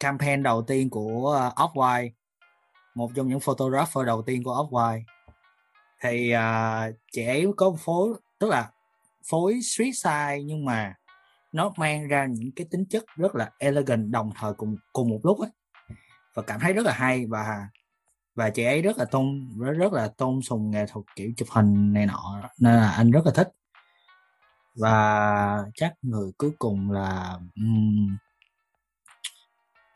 [0.00, 2.10] Campaign đầu tiên của ờ, uh, Off-White
[2.94, 5.02] một trong những photographer đầu tiên của Off-White
[6.02, 8.70] thì uh, chị ấy có phối tức là
[9.30, 10.94] phối street style nhưng mà
[11.52, 15.20] nó mang ra những cái tính chất rất là elegant đồng thời cùng cùng một
[15.22, 15.50] lúc ấy.
[16.34, 17.68] Và cảm thấy rất là hay và
[18.34, 21.48] và chị ấy rất là tôn rất, rất là tôn sùng nghệ thuật kiểu chụp
[21.50, 22.42] hình này nọ.
[22.58, 23.48] Nên là anh rất là thích
[24.74, 28.16] và chắc người cuối cùng là um,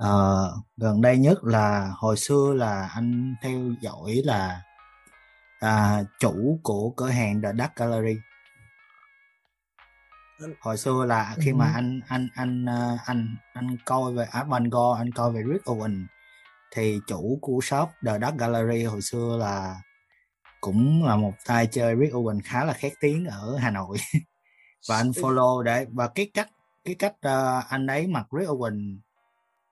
[0.05, 4.62] uh, gần đây nhất là hồi xưa là anh theo dõi là
[5.65, 8.17] uh, chủ của cửa hàng The Dark Gallery.
[10.61, 15.01] Hồi xưa là khi mà anh anh anh anh anh, anh coi về Urban Gore
[15.01, 16.07] anh coi về Rick Owen
[16.71, 19.81] thì chủ của shop The Dark Gallery hồi xưa là
[20.61, 23.97] cũng là một tay chơi Rick Owen khá là khét tiếng ở Hà Nội
[24.88, 26.51] và anh follow để và cái cách
[26.85, 28.96] cái cách uh, anh ấy mặc Rick Owen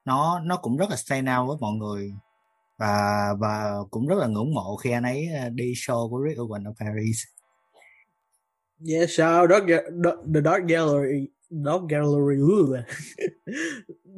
[0.04, 2.14] nó nó cũng rất là stand out với mọi người.
[2.78, 6.38] Và và cũng rất là ngưỡng mộ khi anh ấy ờ, đi show của Rick
[6.38, 7.22] Owen ở Paris.
[8.88, 9.62] Yeah, shout out
[10.34, 12.40] The Dark Gallery Dog Gallery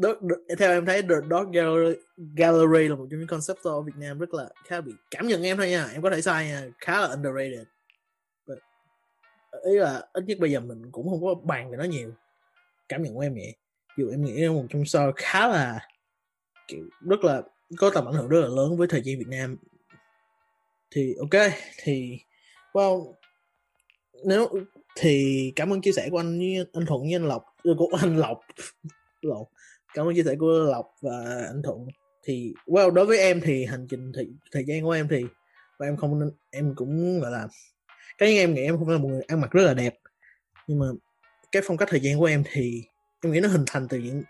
[0.03, 0.17] Dog,
[0.59, 4.19] theo em thấy The Dog Gallery, Gallery là một trong những concept ở Việt Nam
[4.19, 5.87] rất là khá bị cảm nhận em thôi nha.
[5.93, 7.67] Em có thể sai nha khá là underrated
[9.65, 12.11] ý là ít nhất bây giờ mình cũng không có bàn về nó nhiều,
[12.89, 13.55] cảm nhận của em vậy.
[13.97, 15.89] Dù em nghĩ một trong store khá là,
[16.69, 17.43] kiểu, rất là
[17.77, 19.57] có tầm ảnh hưởng rất là lớn với thời gian Việt Nam.
[20.91, 22.19] Thì ok, thì,
[22.73, 23.13] wow.
[24.25, 24.49] Nếu,
[24.97, 27.89] thì cảm ơn chia sẻ của anh với anh Thuận với anh Lộc ừ, của
[28.01, 28.41] anh Lộc
[29.23, 29.49] Lộc.
[29.95, 31.87] Cảm ơn chia sẻ của Lộc và anh Thuận.
[32.25, 35.25] Thì, wow, đối với em thì hành trình thì thời gian của em thì
[35.79, 37.49] và em không, em cũng, gọi là
[38.19, 39.95] cái em nghĩ em không phải là một người ăn mặc rất là đẹp.
[40.67, 40.87] Nhưng mà
[41.53, 42.83] cái phong cách thời gian của em thì
[43.25, 44.23] em nghĩ nó hình thành từ những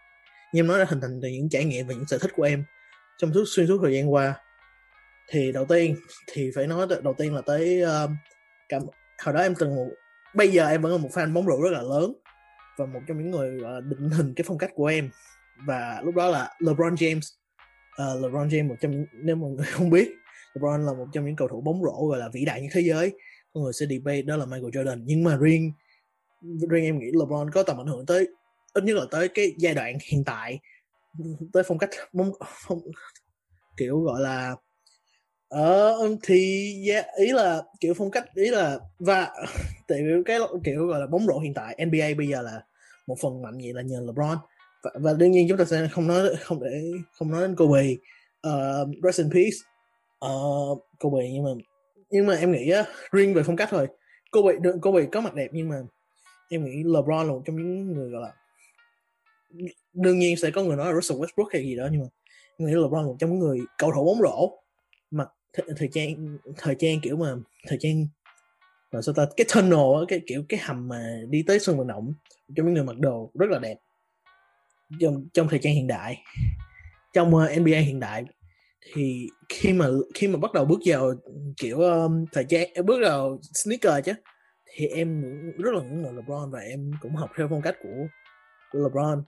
[0.52, 2.42] như em nói là hình thành từ những trải nghiệm và những sở thích của
[2.42, 2.64] em.
[3.18, 4.34] Trong suốt xuyên suốt thời gian qua
[5.28, 5.96] thì đầu tiên
[6.32, 8.10] thì phải nói đầu tiên là tới uh,
[8.68, 8.82] cảm
[9.24, 9.88] hồi đó em từng một
[10.34, 12.12] bây giờ em vẫn là một fan bóng rổ rất là lớn
[12.76, 15.10] và một trong những người uh, định hình cái phong cách của em.
[15.66, 17.34] Và lúc đó là LeBron James.
[18.02, 20.08] Uh, LeBron James một trong những nếu mọi người không biết
[20.54, 22.80] LeBron là một trong những cầu thủ bóng rổ gọi là vĩ đại nhất thế
[22.80, 23.12] giới
[23.56, 25.02] mọi người sẽ debate đó là Michael Jordan.
[25.04, 25.72] Nhưng mà riêng
[26.70, 28.28] riêng em nghĩ LeBron có tầm ảnh hưởng tới
[28.74, 30.58] ít nhất là tới cái giai đoạn hiện tại
[31.52, 32.32] tới phong cách bóng
[32.66, 32.80] phong,
[33.76, 34.56] kiểu gọi là
[35.48, 39.30] ờ thì yeah, ý là kiểu phong cách ý là và
[39.88, 42.62] tại vì cái kiểu gọi là bóng rổ hiện tại NBA bây giờ là
[43.06, 44.38] một phần mạnh vậy là nhờ LeBron.
[44.82, 47.94] Và, và đương nhiên chúng ta sẽ không nói không để không nói đến Kobe.
[48.48, 49.56] Uh, rest in peace.
[50.26, 51.50] Uh, Kobe nhưng mà
[52.10, 53.88] nhưng mà em nghĩ á riêng về phong cách thôi.
[54.30, 55.76] Cô bị cô bị có mặt đẹp nhưng mà
[56.50, 58.32] em nghĩ LeBron là một trong những người gọi là
[59.92, 62.06] đương nhiên sẽ có người nói là Russell Westbrook hay gì đó nhưng mà
[62.58, 64.50] em nghĩ LeBron là một trong những người cầu thủ bóng rổ.
[65.56, 67.34] Th- thời trang thời trang kiểu mà
[67.66, 68.06] thời trang
[68.92, 72.12] rồi sao ta cái tunnel cái kiểu cái hầm mà đi tới sân vận động
[72.56, 73.76] cho những người mặc đồ rất là đẹp.
[75.00, 76.22] Trong trong thời trang hiện đại
[77.12, 78.24] trong ờ, uh, NBA hiện đại
[78.92, 81.12] thì khi mà khi mà bắt đầu bước vào
[81.56, 84.12] kiểu um, thời trang bước vào sneaker chứ
[84.74, 85.22] thì em
[85.58, 88.06] rất là ngưỡng mộ LeBron và em cũng học theo phong cách của,
[88.72, 89.24] của LeBron.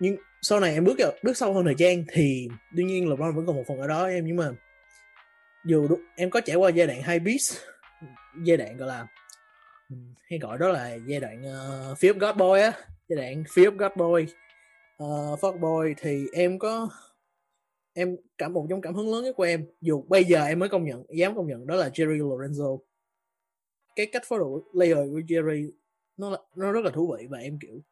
[0.00, 3.36] Nhưng sau này em bước vào bước sâu hơn thời gian thì đương nhiên LeBron
[3.36, 4.26] vẫn còn một phần ở đó em.
[4.26, 4.50] Nhưng mà
[5.64, 7.56] dù em có trải qua giai đoạn hai beast
[8.44, 9.06] giai đoạn gọi là
[10.30, 12.72] hay gọi đó là giai đoạn uh, Fear God Boy á
[13.08, 14.26] giai đoạn Fear God Boy
[14.96, 16.88] ờ, uh, Fuck Boy thì em có
[17.92, 20.68] em cảm, một trong cảm hứng lớn nhất của em, dù bây giờ em mới
[20.68, 22.78] công nhận, dám công nhận đó là Jerry Lorenzo.
[23.96, 25.70] Cái cách phối đồ layer của Jerry
[26.16, 27.82] nó nó rất là thú vị và em, kiểu,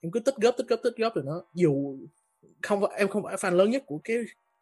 [0.00, 1.98] em cứ tích góp tích góp tích góp rồi nó, dù
[2.62, 4.16] không phải, em không phải fan lớn nhất của cái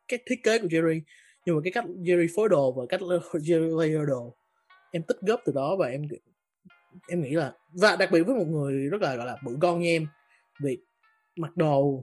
[0.08, 1.00] cái thiết kế của Jerry,
[1.46, 3.00] nhưng mà cái cách Jerry phối đồ và cách
[3.32, 4.36] Jerry layer đồ,
[4.92, 6.02] em tích góp từ đó và em
[7.08, 9.80] em nghĩ là, và đặc biệt với một người rất là, gọi là, bự con
[9.80, 10.06] như em,
[10.60, 10.78] việc
[11.36, 12.02] mặc đồ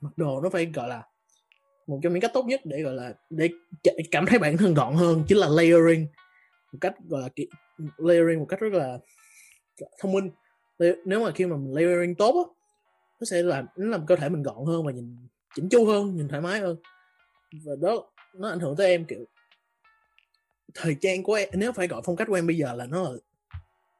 [0.00, 1.02] mặc đồ nó phải, gọi là
[1.86, 3.50] một trong những cách tốt nhất để, gọi là, để
[4.10, 6.06] cảm thấy bản thân gọn hơn chính là layering.
[6.72, 7.28] Một cách, gọi là
[7.96, 8.98] layering một cách rất là
[10.00, 10.30] thông minh.
[11.04, 12.52] Nếu mà khi mà mình layering tốt á,
[13.20, 15.16] nó sẽ làm, nó làm cơ thể mình gọn hơn và nhìn
[15.54, 16.76] chỉnh chu hơn, nhìn thoải mái hơn.
[17.64, 19.24] Và đó, nó ảnh hưởng tới em, kiểu,
[20.74, 21.48] thời trang của em.
[21.52, 23.10] Nếu phải gọi phong cách của em bây giờ là nó là,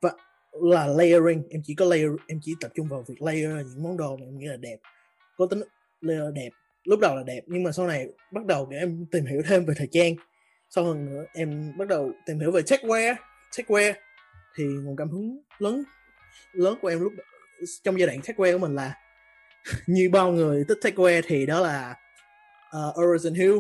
[0.00, 0.10] và,
[0.52, 1.42] là layering.
[1.50, 4.26] Em chỉ có layer, em chỉ tập trung vào việc layer những món đồ mà
[4.26, 4.76] em nghĩ là đẹp.
[5.36, 5.62] Có tính
[6.00, 6.50] layer đẹp
[6.84, 9.64] lúc đầu là đẹp nhưng mà sau này bắt đầu để em tìm hiểu thêm
[9.64, 10.14] về thời trang.
[10.70, 13.14] Sau hơn nữa em bắt đầu tìm hiểu về techwear
[13.56, 13.94] techwear
[14.56, 15.84] thì nguồn cảm hứng lớn
[16.52, 17.12] lớn của em lúc
[17.82, 18.94] trong giai đoạn techwear của mình là
[19.86, 21.96] như bao người thích techwear thì đó là
[22.76, 23.56] uh, Orison Hill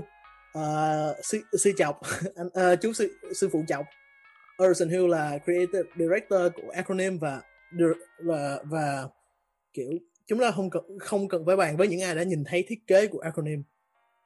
[0.58, 2.00] uh, sư, sư chọc
[2.42, 3.86] uh, chú sư, sư phụ chọc.
[4.64, 7.42] Orison Hill là creative director của acronym và
[8.18, 9.08] và và
[9.72, 9.90] kiểu
[10.26, 12.86] chúng ta không cần không cần phải bàn với những ai đã nhìn thấy thiết
[12.86, 13.62] kế của acronym.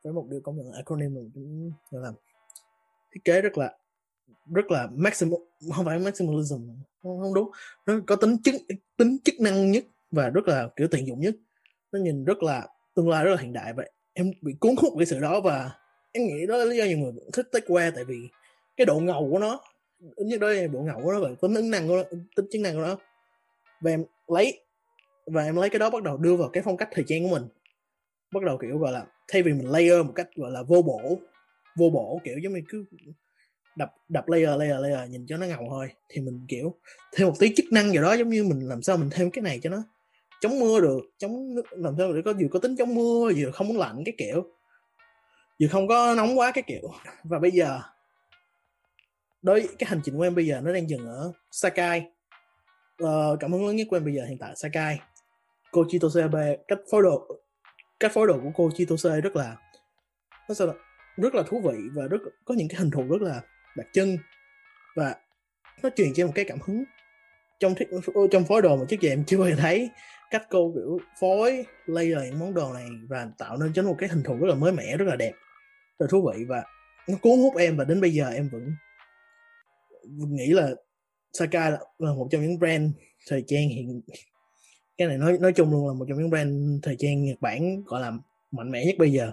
[0.05, 2.15] Với một điều công nhận acronym là chúng làm.
[3.13, 3.77] Thiết kế rất là
[4.55, 5.41] rất là maximum
[5.73, 6.57] không phải maximalism
[7.03, 7.51] không, không đúng.
[7.87, 8.55] Nó có tính chức
[8.97, 11.35] tính chức năng nhất và rất là kiểu tiện dụng nhất.
[11.93, 13.93] Nó nhìn rất là tương lai rất là hiện đại vậy.
[14.13, 15.71] Em bị cuốn hút cái sự đó và
[16.13, 18.17] em nghĩ đó là lý do nhiều người thích techwear tại vì
[18.77, 19.61] cái độ ngầu của nó
[20.17, 22.03] nhất đó là độ ngầu của nó và tính năng của nó
[22.37, 22.97] tính chức năng của nó.
[23.81, 24.61] Và em lấy
[25.33, 27.39] và em lấy cái đó bắt đầu đưa vào cái phong cách thời trang của
[27.39, 27.49] mình.
[28.33, 31.19] Bắt đầu kiểu gọi là thay vì mình layer một cách gọi là vô bổ
[31.77, 32.85] vô bổ kiểu giống như cứ
[33.77, 36.75] đập đập layer layer layer nhìn cho nó ngầu thôi thì mình kiểu
[37.13, 39.43] thêm một tí chức năng vào đó giống như mình làm sao mình thêm cái
[39.43, 39.83] này cho nó
[40.41, 43.51] chống mưa được chống nước làm sao để có vừa có tính chống mưa vừa
[43.51, 44.47] không muốn lạnh cái kiểu
[45.61, 46.91] vừa không có nóng quá cái kiểu.
[47.23, 47.81] Và bây giờ
[49.43, 52.07] đối cái hành trình của em bây giờ nó đang dừng ở Sakai.
[53.03, 55.01] Uh, cảm hứng lớn nhất của em bây giờ hiện tại Sakai
[55.73, 57.29] cô Chitose Abe cách phối đồ
[58.01, 59.57] cách phối đồ của cô Chitose rất là
[60.49, 60.75] nó sao là
[61.17, 63.41] rất là thú vị và rất có những cái hình thù rất là
[63.77, 64.17] đặc trưng.
[64.97, 65.15] Và
[65.83, 66.85] nó truyền cho em một cái cảm hứng
[67.61, 67.89] trong thiết,
[68.31, 69.91] trong phối đồ mà trước giờ em chưa bao giờ thấy.
[70.31, 73.97] Cách cô kiểu phối layer những món đồ này và tạo nên cho nó một
[73.99, 75.33] cái hình thù rất là mới mẻ rất là đẹp
[75.99, 76.63] rất là thú vị và
[77.09, 78.75] nó cuốn hút em và đến bây giờ em vẫn
[80.09, 80.71] nghĩ là
[81.33, 82.91] Sakai là, là một trong những brand
[83.29, 84.01] thời trang hiện
[84.99, 87.83] cái này nói nói chung luôn là một trong những brand thời trang Nhật Bản
[87.87, 88.13] gọi là
[88.51, 89.33] mạnh mẽ nhất bây giờ.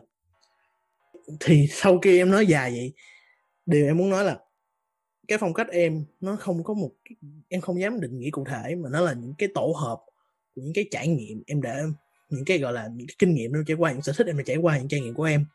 [1.39, 2.93] Thì sau khi em nói dài vậy,
[3.65, 4.39] điều em muốn nói là
[5.27, 6.91] cái phong cách em nó không có một
[7.49, 9.99] em không dám định nghĩa cụ thể mà nó là những cái tổ hợp
[10.55, 11.83] của những cái trải nghiệm em đã,
[12.29, 14.37] những cái gọi là những cái kinh nghiệm nó trải qua, những sở thích em
[14.37, 15.45] đã trải qua, những trải nghiệm của em.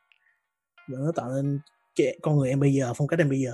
[0.89, 1.59] Và nó tạo nên
[2.23, 3.53] con người em bây giờ, phong cách em bây giờ.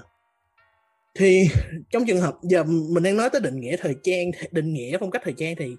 [1.14, 1.48] Thì
[1.90, 5.10] trong trường hợp, giờ mình đang nói tới định nghĩa thời trang, định nghĩa phong
[5.10, 5.76] cách thời trang thì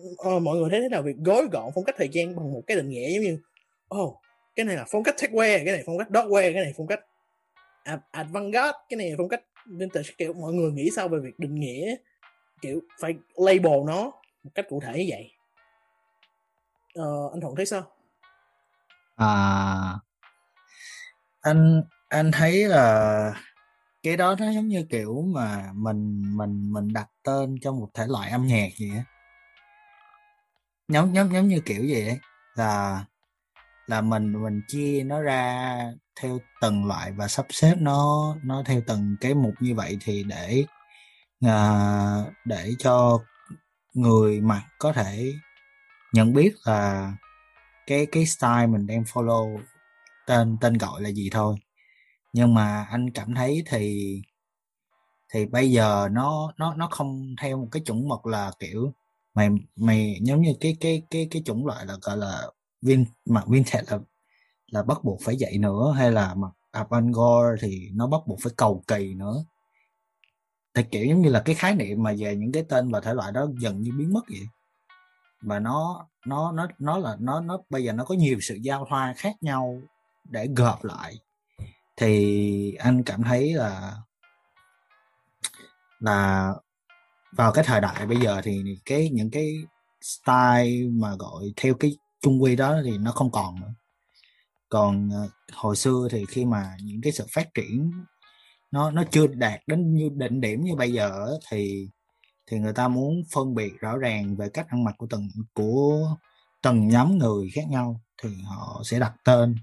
[0.00, 1.02] uh, mọi người thấy thế nào?
[1.02, 3.38] Việc gói gọn phong cách thời trang bằng một cái định nghĩa giống như
[3.94, 4.18] oh
[4.56, 7.00] cái này là phong cách techwear cái này phong cách dogwear cái này phong cách
[8.12, 10.10] avant-garde cái này phong cách vintage.
[10.18, 11.94] Kiểu mọi người nghĩ sao về việc định nghĩa
[12.60, 14.12] kiểu phải label nó
[14.44, 15.30] một cách cụ thể như vậy?
[16.94, 17.82] Ờ, anh thuận thấy sao?
[19.16, 19.94] À
[21.42, 23.34] anh anh thấy là
[24.02, 28.06] cái đó nó giống như kiểu mà mình mình mình đặt tên cho một thể
[28.08, 29.04] loại âm nhạc vậy á
[30.92, 32.18] giống giống giống như kiểu gì ấy.
[32.54, 33.04] Là
[33.86, 35.78] là mình mình chia nó ra
[36.20, 40.24] theo từng loại và sắp xếp nó nó theo từng cái mục như vậy thì
[40.24, 40.64] để
[41.40, 43.18] à, để cho
[43.94, 45.32] người mặc có thể
[46.12, 47.12] nhận biết là
[47.86, 49.60] cái cái style mình đang follow
[50.26, 51.56] tên tên gọi là gì thôi.
[52.32, 54.16] Nhưng mà anh cảm thấy thì
[55.32, 58.92] thì bây giờ nó nó nó không theo một cái chuẩn mực là kiểu
[59.34, 62.42] mày mày giống như cái cái cái cái chủng loại là, gọi là
[62.82, 63.98] viên mặt vintage là
[64.66, 68.52] là bắt buộc phải dạy nữa, hay là mặt avant-garde thì nó bắt buộc phải
[68.56, 69.44] cầu kỳ nữa.
[70.74, 73.14] Thì kiểu giống như là cái khái niệm mà về những cái tên và thể
[73.14, 74.46] loại đó dần như biến mất vậy.
[75.42, 78.86] Và nó nó nó nó là, nó nó, bây giờ nó có nhiều sự giao
[78.90, 79.80] thoa khác nhau
[80.30, 81.14] để gộp lại.
[81.96, 83.96] Thì anh cảm thấy là
[86.00, 86.52] là
[87.32, 89.54] vào cái thời đại bây giờ thì cái, những cái
[90.02, 93.74] style mà gọi theo cái chung quy đó thì nó không còn nữa.
[94.68, 97.90] Còn ờ, hồi xưa thì khi mà những cái sự phát triển
[98.70, 101.88] nó nó chưa đạt đến như, đỉnh điểm như bây giờ thì
[102.46, 106.16] thì người ta muốn phân biệt rõ ràng về cách ăn mặc của từng của
[106.62, 109.54] từng nhóm người khác nhau thì họ sẽ đặt tên.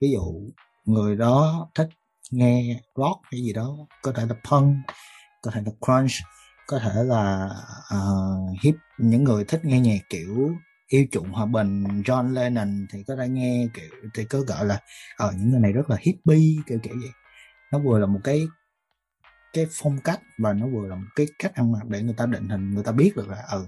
[0.00, 0.50] Ví dụ,
[0.84, 1.88] người đó thích
[2.30, 4.76] nghe rock hay gì đó, có thể là punk,
[5.42, 6.26] có thể là crunch
[6.70, 7.50] có thể là
[7.88, 10.54] ờ, uh, hip những người thích nghe nhạc kiểu
[10.86, 14.80] yêu chuộng hòa bình John Lennon thì có thể nghe kiểu thì có gọi là
[15.16, 17.10] ở uh, những người này rất là hippie kiểu kiểu vậy.
[17.72, 18.46] Nó vừa là một cái
[19.52, 22.26] cái phong cách và nó vừa là một cái cách ăn mặc để người ta
[22.26, 23.66] định hình người ta biết được là ừ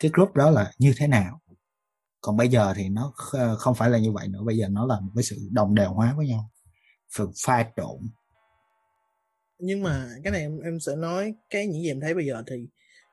[0.00, 1.40] cái group đó là như thế nào.
[2.20, 3.12] Còn bây giờ thì nó
[3.58, 5.92] không phải là như vậy nữa bây giờ nó là một cái sự đồng đều
[5.92, 6.50] hóa với nhau.
[7.08, 8.00] Sự pha trộn
[9.58, 12.42] nhưng mà cái này em em sẽ nói cái những gì em thấy bây giờ
[12.46, 12.66] thì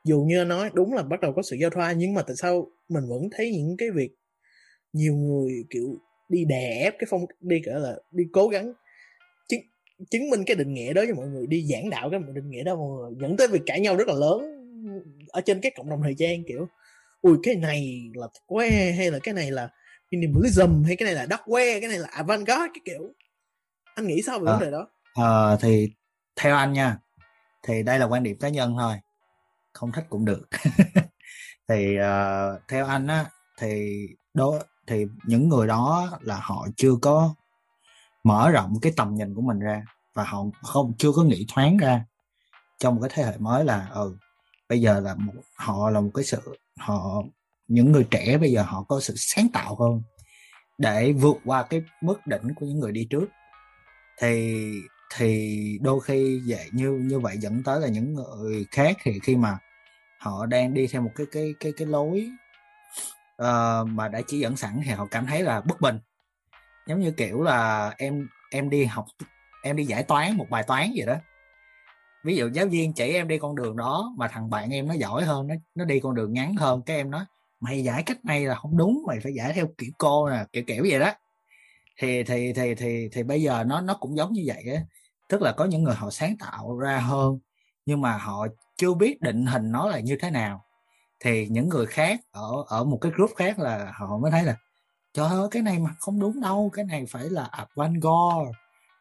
[0.04, 2.68] dù như nói đúng là bắt đầu có sự giao thoa nhưng mà tại sao
[2.90, 4.10] mình vẫn thấy những cái việc
[4.94, 5.96] nhiều người kiểu
[6.30, 8.74] đi đè ép cái phong đi gọi là đi cố gắng
[9.50, 9.62] chứng
[10.12, 12.64] chứng minh cái định nghĩa đó cho mọi người đi giảng đạo cái định nghĩa
[12.64, 14.42] đó mọi người dẫn tới việc cãi nhau rất là lớn
[15.28, 16.68] ở trên các cộng đồng thời gian kiểu
[17.22, 19.70] ui cái này là que hay là cái này là
[20.12, 23.14] minimalism hay cái này là dark que cái này là avant-garde cái kiểu.
[23.96, 24.88] Anh nghĩ sao về à, vấn đề đó?
[25.14, 25.90] À, thì
[26.36, 26.98] theo anh nha
[27.64, 29.00] thì đây là quan điểm cá nhân thôi
[29.74, 30.48] không thích cũng được.
[31.68, 33.26] Thì uh, theo anh á
[33.58, 34.00] thì
[34.34, 34.52] đó
[34.88, 37.36] thì những người đó là họ chưa có
[38.24, 41.78] mở rộng cái tầm nhìn của mình ra và họ không chưa có nghĩ thoáng
[41.78, 42.06] ra
[42.80, 44.18] trong một cái thế hệ mới là ừ
[44.70, 47.24] bây giờ là một, họ là một cái sự họ
[47.68, 50.02] những người trẻ bây giờ họ có sự sáng tạo hơn
[50.78, 53.26] để vượt qua cái mức đỉnh của những người đi trước.
[54.22, 54.72] Thì
[55.16, 59.36] thì đôi khi vậy như như vậy dẫn tới là những người khác thì khi
[59.36, 59.58] mà
[60.20, 62.30] họ đang đi theo một cái cái cái cái lối
[63.42, 66.00] uh, mà đã chỉ dẫn sẵn thì họ cảm thấy là bất bình.
[66.88, 69.06] Giống như kiểu là em em đi học
[69.64, 71.16] em đi giải toán một bài toán gì đó.
[72.24, 74.94] Ví dụ giáo viên chỉ em đi con đường đó mà thằng bạn em nó
[74.94, 77.26] giỏi hơn nó nó đi con đường ngắn hơn cái em nói
[77.60, 80.64] mày giải cách này là không đúng mày phải giải theo kiểu cô nè kiểu
[80.68, 81.12] kiểu vậy đó
[81.98, 84.82] thì thì thì thì thì bây giờ nó nó cũng giống như vậy á.
[85.30, 87.40] Tức là có những người họ sáng tạo ra hơn,
[87.86, 90.66] nhưng mà họ chưa biết định hình nó là như thế nào.
[91.20, 94.58] Thì những người khác ở ở một cái group khác là họ mới thấy là,
[95.14, 98.52] trời ơi, cái này mà không đúng đâu, cái này phải là avant-garde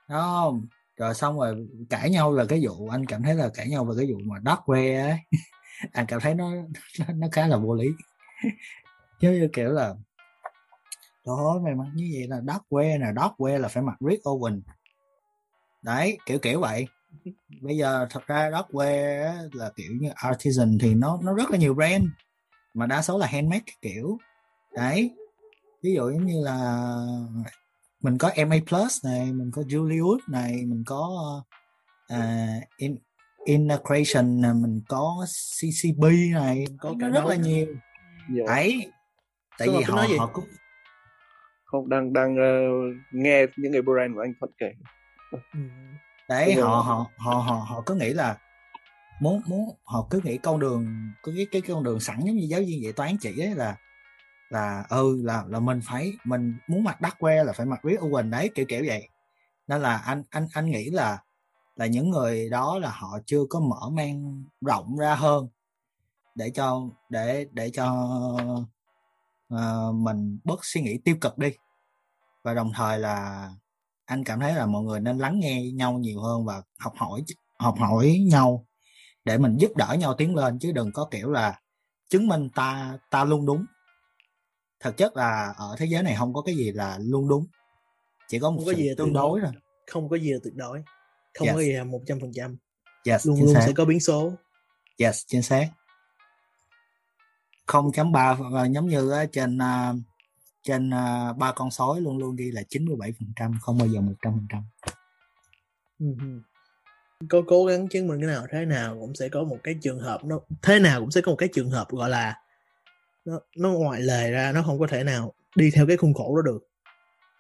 [0.09, 0.53] đó
[0.97, 3.95] rồi xong rồi cãi nhau là cái vụ, anh cảm thấy là cãi nhau về
[3.99, 5.19] cái vụ mà dark wear ấy.
[5.93, 6.51] Anh cảm thấy nó
[6.99, 7.89] nó nó khá là vô lý.
[9.21, 9.95] Giống như kiểu là
[11.27, 14.25] đó mày mặc như vậy là dark wear nè dark wear là phải mặc Rick
[14.25, 14.61] Owen.
[15.83, 16.87] Đấy kiểu kiểu vậy.
[17.63, 21.59] Bây giờ thật ra dark wear là kiểu như artisan thì nó nó rất là
[21.59, 22.05] nhiều brand
[22.75, 24.19] mà đa số là handmade kiểu.
[24.75, 25.11] Đấy
[25.83, 26.87] ví dụ giống như là
[28.01, 31.09] mình có MA Plus này mình có Julius này mình có
[32.15, 32.19] uh,
[32.77, 32.97] in
[33.45, 37.67] Integration này mình có CCB này có cả rất là nhiều.
[38.31, 38.47] Nhiều.
[38.47, 38.91] đấy
[39.59, 40.45] tại Sao vì họ họ cũng
[41.75, 44.73] không đang đang uh, nghe những người brand của anh thuận kể.
[45.31, 45.39] Ừ.
[46.29, 48.39] đấy họ họ họ họ họ cứ nghĩ là
[49.21, 50.87] muốn muốn họ cứ nghĩ con đường
[51.23, 53.77] cái cái con đường sẵn giống như giáo viên dạy toán chỉ ấy là
[54.51, 58.03] là ừ là là mình phải mình muốn mặc đắt que là phải mặc Rick
[58.03, 59.09] Owen đấy kiểu kiểu vậy.
[59.69, 61.19] Nên là anh anh anh nghĩ là
[61.77, 65.49] là những người đó là họ chưa có mở mang rộng ra hơn
[66.35, 67.87] để cho để để cho
[69.55, 71.49] uh, mình bớt suy nghĩ tiêu cực đi
[72.45, 73.49] và đồng thời là
[74.05, 77.25] anh cảm thấy là mọi người nên lắng nghe nhau nhiều hơn và học hỏi
[77.59, 78.67] học hỏi nhau
[79.25, 81.61] để mình giúp đỡ nhau tiến lên chứ đừng có kiểu là
[82.09, 83.65] chứng minh ta ta luôn đúng.
[84.81, 87.47] Thực chất là ở thế giới này không có cái gì là luôn đúng.
[88.29, 89.53] Chỉ có một không có gì tương đối rồi
[89.87, 90.83] không có gì là tuyệt đối.
[91.39, 91.55] Không yes.
[91.55, 92.57] có gì là một trăm phần trăm.
[93.25, 93.63] Luôn luôn xác.
[93.67, 94.33] sẽ có biến số.
[94.99, 95.69] Yes chính xác.
[97.67, 99.97] 0.3 giống như trên uh,
[100.65, 104.01] trên uh, ba con sói luôn luôn đi là 97 phần trăm không bao giờ
[104.01, 104.63] 100 phần trăm
[107.29, 110.01] có cố gắng chứng minh cái nào thế nào cũng sẽ có một cái trường
[110.01, 112.41] hợp nó thế nào cũng sẽ có một cái trường hợp gọi là
[113.25, 116.37] nó nó ngoại lệ ra nó không có thể nào đi theo cái khuôn khổ
[116.37, 116.67] đó được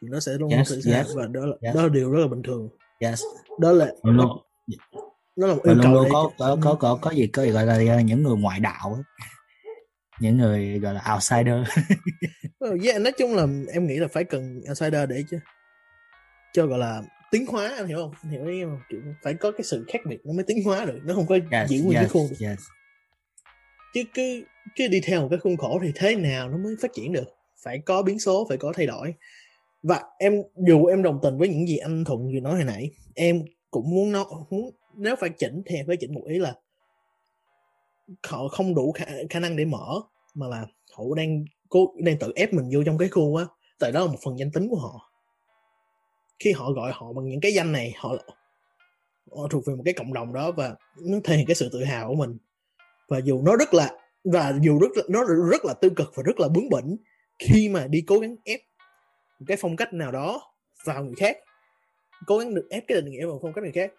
[0.03, 1.77] thì nó sẽ luôn yes, xảy ra yes, và đó là yes.
[1.77, 2.69] đó là điều rất là bình thường
[2.99, 3.23] yes.
[3.61, 4.39] đó là luôn,
[5.37, 7.67] nó là một yêu cầu luôn có, có có có có gì có gì gọi
[7.67, 9.03] là những người ngoại đạo ấy.
[10.21, 11.57] Những người gọi là outsider.
[12.61, 15.39] Well, yeah, nói chung là em nghĩ là phải cần outsider để chứ.
[16.53, 18.13] Cho gọi là tiến hóa anh hiểu không?
[18.23, 18.81] Anh hiểu ý không?
[18.91, 21.39] Kiểu phải có cái sự khác biệt nó mới tiến hóa được nó không có
[21.51, 22.29] yes, giữ nguyên yes, cái khuôn.
[22.41, 22.59] yes.
[23.95, 24.43] chứ cứ
[24.77, 27.37] cứ đi theo một cái khuôn khổ thì thế nào nó mới phát triển được?
[27.63, 29.15] Phải có biến số phải có thay đổi.
[29.83, 32.91] Và em dù em đồng tình với những gì anh thuận vừa nói hồi nãy
[33.15, 36.55] em cũng muốn nói muốn nếu phải chỉnh thì phải chỉnh một ý là
[38.27, 40.01] họ không đủ khả, khả năng để mở
[40.35, 43.45] mà là họ đang cố đang tự ép mình vô trong cái khuôn á.
[43.79, 45.11] Tại đó là một phần danh tính của họ.
[46.39, 48.17] Khi họ gọi họ bằng những cái danh này họ,
[49.37, 51.85] họ thuộc về một cái cộng đồng đó và nó thể hiện cái sự tự
[51.85, 52.37] hào của mình.
[53.09, 53.91] Và dù nó rất là
[54.25, 56.97] và dù rất nó rất là tiêu cực và rất là bướng bỉnh
[57.39, 58.61] khi mà đi cố gắng ép
[59.39, 60.53] một cái phong cách nào đó
[60.85, 61.37] vào người khác
[62.27, 63.93] cố gắng được ép cái định nghĩa vào phong cách người khác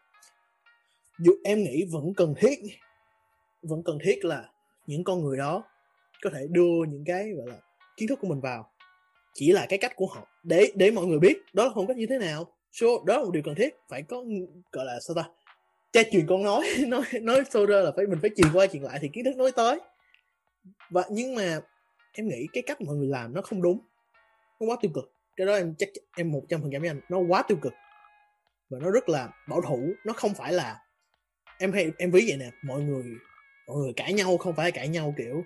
[1.19, 2.59] dù em nghĩ vẫn cần thiết
[3.69, 4.49] vẫn cần thiết là
[4.87, 5.63] những con người đó
[6.21, 7.55] có thể đưa những cái, gọi là,
[7.97, 8.71] kiến thức của mình vào.
[9.33, 11.97] Chỉ là cái cách của họ để để mọi người biết đó là phong cách
[11.97, 12.51] như thế nào.
[12.71, 13.75] So, đó là một điều cần thiết.
[13.89, 14.23] Phải có,
[14.71, 15.29] gọi là, sao ta?
[15.91, 18.83] Cha truyền con nói nói nói sâu ra là phải, mình phải truyền qua truyền
[18.83, 19.79] lại thì kiến thức nói tới.
[20.89, 21.59] Và, nhưng mà
[22.11, 23.79] em nghĩ cái cách mọi người làm nó không đúng.
[24.59, 25.11] Nó quá tiêu cực.
[25.35, 27.73] Cái đó em chắc em một trăm phần trăm với anh, nó quá tiêu cực.
[28.69, 29.93] Và nó rất là bảo thủ.
[30.05, 30.79] Nó không phải là,
[31.59, 33.03] em hay, em ví vậy nè, mọi người
[33.67, 35.43] mọi người cãi nhau không phải cãi nhau kiểu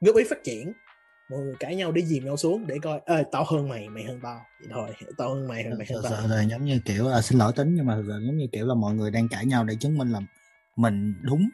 [0.00, 0.72] góp ý phát triển.
[1.30, 4.04] Mọi người cãi nhau để dìm nhau xuống để coi ơi tao hơn mày mày
[4.04, 4.40] hơn tao.
[4.60, 6.28] Vậy thôi tao hơn mày hơn mày hơn tao.
[6.28, 8.74] là giống như kiểu là xin lỗi tính nhưng mà giờ giống như kiểu là
[8.74, 10.20] mọi người đang cãi nhau để chứng minh là
[10.76, 11.48] mình đúng.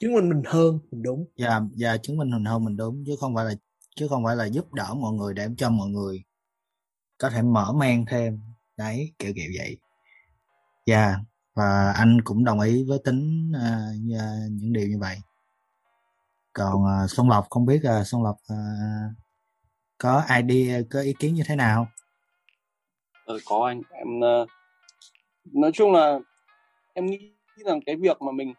[0.00, 1.26] Chứng minh mình hơn mình đúng.
[1.36, 3.54] Dạ dạ chứng minh mình hơn mình đúng chứ không phải là
[3.96, 6.22] chứ không phải là giúp đỡ mọi người để cho mọi người
[7.18, 8.40] có thể mở mang thêm.
[8.76, 9.76] Đấy kiểu kiểu vậy.
[10.86, 11.16] Dạ
[11.54, 13.96] và anh cũng đồng ý với tính uh,
[14.50, 15.16] những điều như vậy.
[16.52, 19.16] Còn uh, xuân lộc không biết uh, xuân lộc uh,
[19.98, 21.88] có idea có ý kiến như thế nào?
[23.26, 23.82] Ờ có anh.
[23.90, 24.48] Em uh,
[25.52, 26.18] nói chung là
[26.94, 27.18] em nghĩ
[27.64, 28.54] rằng cái việc mà mình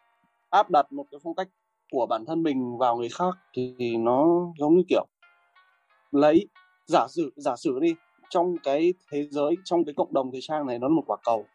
[0.50, 1.48] áp đặt một cái phong cách
[1.92, 4.28] của bản thân mình vào người khác thì nó
[4.60, 5.06] giống như kiểu
[6.12, 6.48] lấy
[6.88, 7.96] giả sử giả sử đi
[8.30, 11.18] trong cái thế giới trong cái cộng đồng thời trang này nó là một quả
[11.24, 11.46] cầu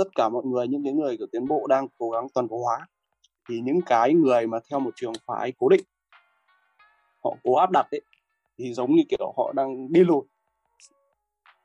[0.00, 2.58] tất cả mọi người những cái người của tiến bộ đang cố gắng toàn cầu
[2.58, 2.86] hóa
[3.48, 5.84] thì những cái người mà theo một trường phái cố định
[7.24, 8.00] họ cố áp đặt ấy
[8.58, 10.22] thì giống như kiểu họ đang đi lùi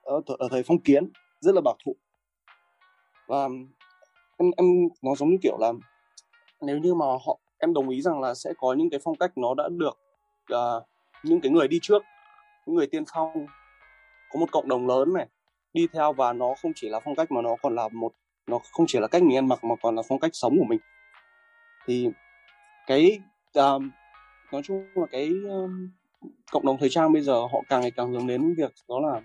[0.01, 1.09] ở, ở thời phong kiến
[1.39, 1.95] rất là bảo thủ.
[3.27, 3.43] Và
[4.37, 4.65] em em
[5.01, 5.73] nó giống như kiểu là
[6.61, 9.37] nếu như mà họ em đồng ý rằng là sẽ có những cái phong cách
[9.37, 9.97] nó đã được
[10.53, 10.83] uh,
[11.23, 12.03] những cái người đi trước
[12.65, 13.45] những người tiên phong
[14.31, 15.27] có một cộng đồng lớn này
[15.73, 18.13] đi theo và nó không chỉ là phong cách mà nó còn là một
[18.47, 20.65] nó không chỉ là cách mình ăn mặc mà còn là phong cách sống của
[20.65, 20.79] mình.
[21.85, 22.09] Thì
[22.87, 23.19] cái
[23.53, 23.89] um,
[24.51, 25.89] nói chung là cái um,
[26.51, 29.21] cộng đồng thời trang bây giờ họ càng ngày càng hướng đến việc đó là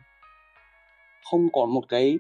[1.30, 2.18] không còn một cái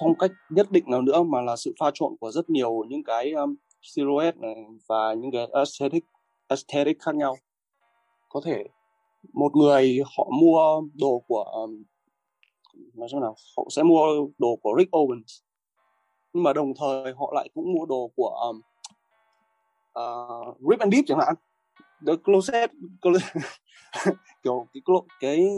[0.00, 3.04] phong cách nhất định nào nữa mà là sự pha trộn của rất nhiều những
[3.04, 4.54] cái um, silhouette này
[4.88, 6.04] và những cái aesthetic
[6.48, 7.36] aesthetic khác nhau.
[8.28, 8.64] Có thể
[9.32, 11.82] một người họ mua đồ của um,
[12.94, 14.06] nói chung nào họ sẽ mua
[14.38, 15.40] đồ của Rick Owens
[16.32, 18.60] nhưng mà đồng thời họ lại cũng mua đồ của um,
[19.98, 21.34] uh, Rip and Deep chẳng hạn.
[22.06, 22.70] The Closet,
[23.02, 23.36] closet
[24.42, 24.82] kiểu cái
[25.20, 25.48] cái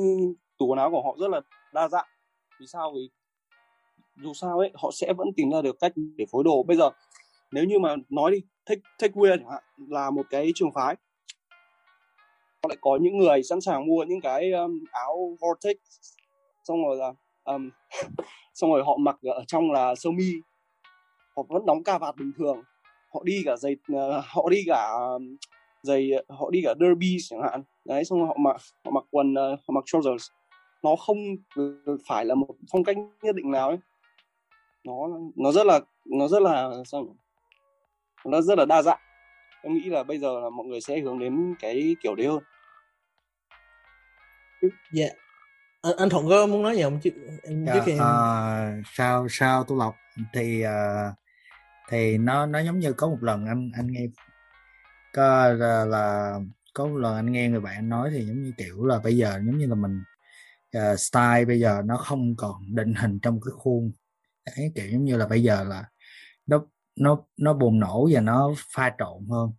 [0.59, 1.41] tủ quần áo của họ rất là
[1.73, 2.07] đa dạng.
[2.61, 2.93] Vì sao?
[2.95, 3.11] Vì
[4.17, 6.63] dù sao ấy họ sẽ vẫn tìm ra được cách để phối đồ.
[6.63, 6.91] Bây giờ
[7.53, 10.97] nếu như mà nói đi take take wear chẳng hạn là một cái trường phái.
[12.63, 15.77] Họ lại có những người sẵn sàng mua những cái um, áo vortex.
[16.65, 17.13] Xong rồi là
[17.45, 17.71] um,
[18.55, 20.33] xong rồi họ mặc ở trong là sơ mi
[21.37, 22.63] họ vẫn đóng ca vạt bình thường.
[23.15, 24.91] Họ đi cả giày uh, họ đi cả
[25.83, 27.63] giày họ đi cả derby chẳng hạn.
[27.85, 30.31] Đấy xong rồi họ mặc họ mặc quần uh, họ mặc trousers.
[30.83, 31.19] Nó không
[32.09, 33.79] phải là một phong cách nhất định nào ấy.
[34.85, 34.95] Nó
[35.37, 37.13] nó rất là nó rất là sao nhỉ?
[38.25, 39.01] nó rất là đa dạng.
[39.63, 42.43] Em nghĩ là bây giờ là mọi người sẽ hướng đến cái kiểu đấy hơn.
[44.63, 45.03] Dạ.
[45.03, 45.13] Yeah.
[45.83, 46.99] anh, anh thuận có muốn nói gì không?
[47.03, 47.11] Chứ
[47.43, 49.95] em dạ, trước khi uh, sao sao tu lộc
[50.33, 51.15] thì uh,
[51.93, 54.07] thì nó nó giống như có một lần anh anh nghe
[55.15, 56.39] có là, là
[56.75, 59.41] có một lần anh nghe người bạn nói thì giống như kiểu là bây giờ
[59.47, 60.03] giống như là mình
[60.77, 63.93] uh, style bây giờ nó không còn định hình trong cái khuôn.
[64.47, 65.85] Đấy kiểu giống như là bây giờ là
[66.47, 66.65] nó
[66.97, 69.53] nó nó bùng nổ và nó pha trộn hơn.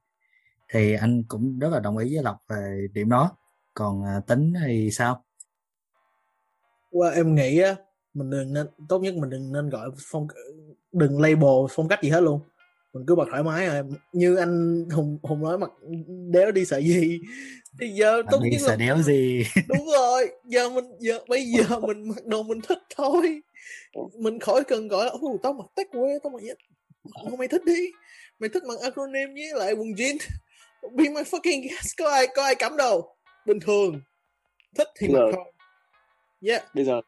[0.69, 3.37] Thì anh cũng rất là đồng ý với lộc về điểm đó.
[3.73, 5.25] Còn uh, tính thì sao?
[6.91, 7.75] Qua well, em nghĩ á
[8.13, 10.27] mình đừng nên tốt nhất mình đừng nên gọi phong
[10.91, 12.39] đừng label phong cách gì hết luôn.
[12.93, 13.83] Mình cứ bật thoải mái rồi.
[14.13, 15.71] Như anh hùng hùng nói mặc
[16.31, 17.19] đéo đi sợ gì?
[17.79, 19.43] Thì giờ tốt nhất sợ là đéo gì?
[19.67, 23.41] Đúng rồi giờ mình giờ bây giờ mình mặc đồ mình thích thôi.
[24.19, 26.55] Mình khỏi cần gọi là oh, tao mặc tech quê tao mặc vậy.
[27.23, 27.91] Không mày thích đi.
[28.39, 30.17] Mày thích mặc acronym với lại quần jean.
[30.91, 31.97] Be my fucking guest.
[31.97, 34.01] Có ai có ai cắm đâu bình thường.
[34.77, 35.53] Thích thì mặc thôi.
[36.41, 36.75] Yeah.
[36.75, 37.01] Bây giờ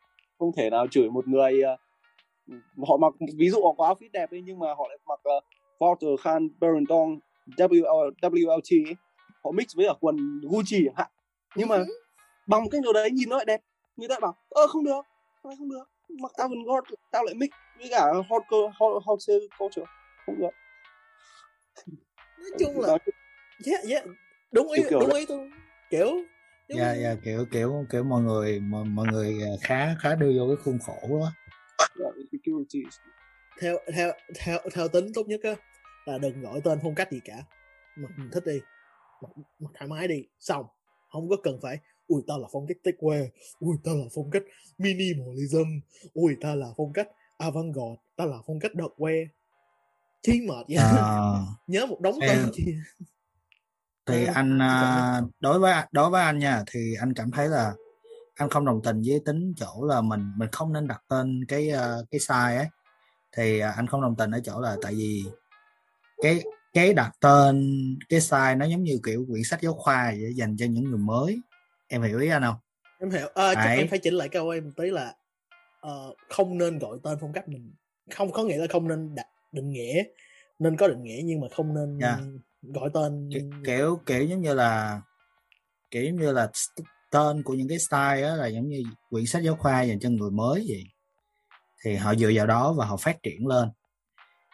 [0.45, 1.79] không thể nào chửi một người uh,
[2.87, 5.19] họ mặc ví dụ họ có áo fit đẹp đi nhưng mà họ lại mặc
[5.37, 5.43] uh,
[5.79, 7.19] Walter Khan Burrington
[7.57, 8.95] WL, WLT ấy.
[9.43, 11.11] họ mix với ở quần Gucci hạn.
[11.55, 11.85] Nhưng mà ừ.
[12.47, 13.61] bằng cách nào đấy nhìn nó lại đẹp.
[13.95, 15.01] Người ta bảo ơ không được
[15.43, 15.83] không, không được.
[16.21, 18.43] Mặc avant-garde tao lại mix với cả hot
[18.79, 19.19] hot hot
[19.59, 19.85] culture.
[20.25, 20.49] Không được.
[22.39, 22.97] Nói chung là
[23.65, 24.05] yeah, yeah.
[24.51, 25.51] đúng ý đúng ý tôi.
[25.89, 26.07] Kiểu
[26.69, 30.31] dạ yeah, yeah, kiểu kiểu kiểu mọi người mọi, mọi người à, khá khá đưa
[30.37, 31.31] vô cái khuôn khổ đó.
[33.61, 35.55] Theo theo theo theo tính tốt nhất á
[36.05, 37.43] là đừng gọi tên phong cách gì cả.
[37.95, 38.59] Mặc mình thích đi
[39.21, 40.65] mặc, mặc thoải mái đi xong
[41.09, 43.27] không có cần phải ui tao là phong cách techwear
[43.59, 44.43] ui tao là phong cách
[44.77, 45.79] minimalism
[46.13, 47.07] ui tao là phong cách
[47.37, 49.25] avant-garde tao là phong cách đợt wear
[50.21, 50.77] chi mệt vậy.
[50.77, 52.51] À, nhớ một đống tên
[54.05, 57.73] thì anh à, đối với đối với anh nha thì anh cảm thấy là
[58.35, 61.69] anh không đồng tình với tính chỗ là mình mình không nên đặt tên cái
[61.69, 62.67] à, cái size ấy.
[63.31, 65.23] Thì à, anh không đồng tình ở chỗ là tại vì
[66.23, 66.43] cái
[66.73, 67.75] cái đặt tên
[68.09, 70.99] cái size nó giống như kiểu quyển sách giáo khoa vậy dành cho những người
[70.99, 71.39] mới.
[71.87, 72.55] Em hiểu ý anh không?
[72.99, 73.27] Em hiểu.
[73.33, 75.15] À, chắc em phải chỉnh lại câu em tí là
[75.87, 77.73] uh, không nên gọi tên phong cách mình.
[78.11, 80.03] Không có nghĩa là không nên đặt định nghĩa
[80.59, 82.19] nên có định nghĩa nhưng mà không nên yeah.
[82.73, 83.29] Gọi tên
[83.65, 85.01] kiểu kiểu giống như là
[85.91, 86.51] kiểu giống như là
[87.11, 90.09] tên của những cái style đó là giống như quyển sách giáo khoa dành cho
[90.09, 90.83] người mới vậy.
[91.83, 93.69] Thì họ dựa vào đó và họ phát triển lên.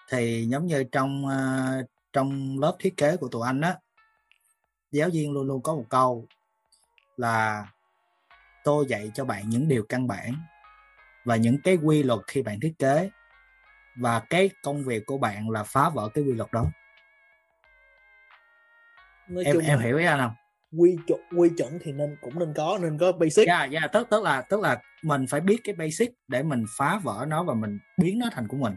[0.09, 3.77] Thì giống như trong uh, trong lớp thiết kế của tụi anh á
[4.91, 6.27] giáo viên luôn luôn có một câu
[7.17, 7.67] là
[8.63, 10.33] tôi dạy cho bạn những điều căn bản
[11.25, 13.09] và những cái quy luật khi bạn thiết kế
[13.95, 16.65] và cái công việc của bạn là phá vỡ cái quy luật đó
[19.31, 20.31] Nói em em hiểu ý anh không?
[20.77, 23.47] quy chuẩn quy chuẩn thì nên cũng nên có nên có basic.
[23.47, 26.43] Dạ yeah, dạ yeah, tức tức là tức là mình phải biết cái basic để
[26.43, 28.73] mình phá vỡ nó và mình biến nó thành của mình.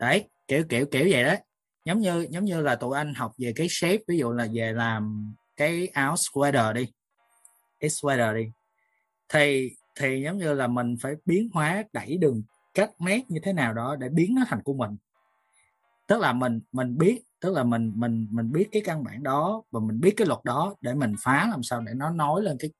[0.00, 1.38] Đấy kiểu kiểu kiểu vậy đấy.
[1.84, 4.72] Giống như giống như là tụi anh học về cái shape ví dụ là về
[4.72, 6.92] làm cái áo sweater đi.
[7.80, 8.50] Cái sweater đi.
[9.28, 12.42] Thì thì giống như là mình phải biến hóa đẩy đường
[12.74, 14.96] cắt mét như thế nào đó để biến nó thành của mình
[16.06, 19.62] tức là mình mình biết tức là mình mình mình biết cái căn bản đó
[19.70, 22.56] và mình biết cái luật đó để mình phá làm sao để nó nói lên
[22.58, 22.70] cái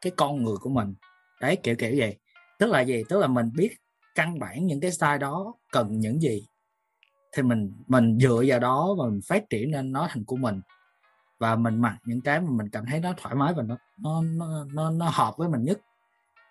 [0.00, 0.94] cái con người của mình.
[1.40, 2.18] Đấy kiểu kiểu vậy.
[2.58, 3.04] Tức là gì?
[3.08, 3.76] Tức là mình biết
[4.14, 6.46] căn bản những cái style đó cần những gì.
[7.32, 10.60] Thì mình mình dựa vào đó và mình phát triển nên nó thành của mình.
[11.38, 14.22] Và mình mặc những cái mà mình cảm thấy nó thoải mái và nó nó
[14.22, 15.80] nó nó, nó hợp với mình nhất.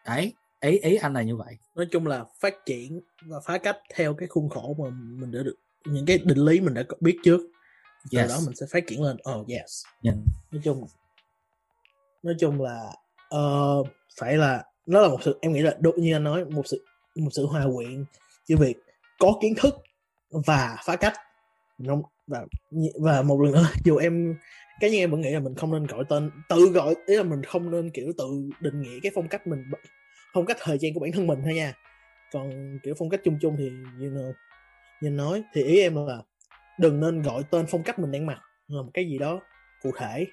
[0.05, 1.57] Đấy ý ý anh là như vậy.
[1.75, 5.43] Nói chung là phát triển và phá cách theo cái khuôn khổ mà mình đã
[5.43, 5.55] được
[5.85, 7.41] những cái định lý mình đã biết trước.
[8.11, 8.29] Từ yes.
[8.29, 9.17] đó mình sẽ phát triển lên.
[9.31, 9.83] Oh yes.
[10.03, 10.17] Yeah.
[10.51, 10.85] nói chung
[12.23, 12.91] nói chung là
[13.35, 13.87] uh,
[14.19, 16.85] phải là nó là một sự em nghĩ là đột nhiên anh nói một sự
[17.15, 18.05] một sự hòa quyện
[18.45, 18.77] giữa việc
[19.19, 19.75] có kiến thức
[20.29, 21.13] và phá cách.
[22.27, 22.45] Và
[22.99, 24.35] và một lần nữa dù em
[24.79, 27.23] cái như em vẫn nghĩ là mình không nên gọi tên tự gọi ý là
[27.23, 29.63] mình không nên kiểu tự định nghĩa cái phong cách mình
[30.33, 31.73] phong cách thời gian của bản thân mình thôi nha.
[32.33, 33.69] Còn kiểu phong cách chung chung thì
[33.99, 34.33] you know,
[35.01, 36.21] nhìn nói thì ý em là
[36.79, 39.41] đừng nên gọi tên phong cách mình đang mặc là một cái gì đó
[39.81, 40.25] cụ thể.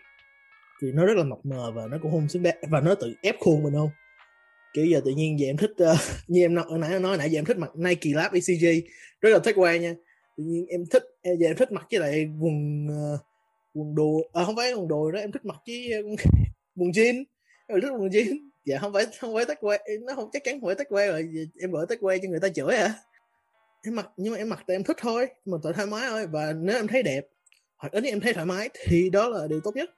[0.83, 3.15] Thì nó rất là mập mờ và nó cũng không xứng đáng và nó tự
[3.23, 3.91] ép khuôn mình không?
[4.75, 5.99] Kiểu giờ tự nhiên giờ em thích uh,
[6.29, 8.87] như em nói nãy nói nãy giờ em thích mặc Nike Lab ECG
[9.21, 9.95] rất là thích qua nha.
[10.37, 13.21] Tự nhiên em thích giờ em thích mặc với lại quần uh,
[13.75, 16.21] quần đồ à, không phải quần đồ đó em thích mặc với uh,
[16.77, 17.25] quần jean.
[17.67, 18.39] Em thích quần jean.
[18.65, 21.07] Dạ không phải không phải tách quay nó không chắc chắn không phải tách quay
[21.07, 21.29] rồi
[21.61, 22.95] em gọi tách quay cho người ta chửi hả?
[23.83, 26.27] Em mặc nhưng mà em mặc tại em thích thôi mà tự thoải mái thôi.
[26.27, 27.27] Và nếu em thấy đẹp
[27.77, 29.91] hoặc ít em thấy thoải mái thì đó là điều tốt nhất.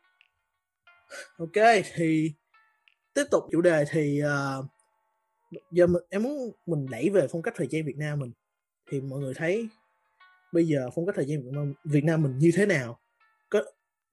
[1.38, 2.32] Ok thì
[3.14, 4.64] tiếp tục chủ đề thì uh,
[5.70, 8.32] giờ mình, em muốn mình đẩy về phong cách thời trang Việt Nam mình.
[8.90, 9.68] Thì mọi người thấy
[10.52, 13.00] bây giờ phong cách thời trang Việt Nam, Việt Nam mình như thế nào?
[13.48, 13.62] Có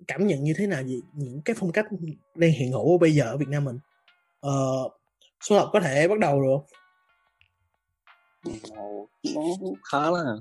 [0.07, 1.85] cảm nhận như thế nào gì những cái phong cách
[2.35, 3.79] đang hiện hữu bây giờ ở Việt Nam mình?
[4.47, 4.91] Uh,
[5.41, 6.77] số học có thể bắt đầu được
[8.75, 9.41] nó
[9.91, 10.35] khá là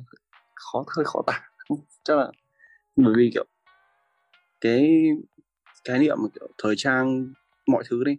[0.55, 1.41] khó, hơi khó tả.
[2.05, 2.31] Chắc là
[2.97, 3.45] bởi vì, kiểu,
[4.61, 5.03] cái
[5.85, 7.33] khái niệm mà, kiểu, thời trang
[7.67, 8.17] mọi thứ đi,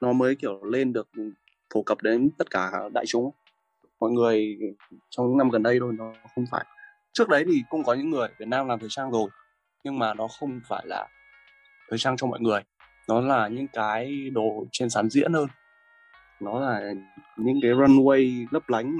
[0.00, 1.08] nó mới, kiểu, lên được
[1.74, 3.30] phổ cập đến tất cả đại chúng.
[4.00, 4.58] Mọi người
[5.10, 6.64] trong những năm gần đây thôi, nó không phải.
[7.12, 9.30] Trước đấy thì cũng có những người Việt Nam làm thời trang rồi,
[9.84, 11.08] nhưng mà nó không phải là
[11.88, 12.60] thời trang cho mọi người.
[13.08, 15.46] Nó là những cái đồ trên sàn diễn hơn
[16.40, 16.92] nó là
[17.36, 18.98] những cái runway lấp lánh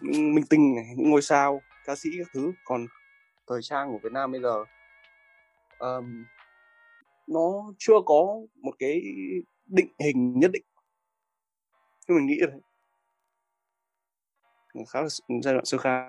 [0.00, 2.52] những minh tinh này những ngôi sao ca sĩ các thứ.
[2.64, 2.86] Còn
[3.46, 4.64] thời trang của Việt Nam bây giờ
[5.78, 6.24] um,
[7.26, 9.02] nó chưa có một cái
[9.66, 10.64] định hình nhất định.
[12.08, 12.48] Nhưng mình nghĩ là
[14.88, 15.08] khá là
[15.42, 16.08] giai đoạn sơ khai.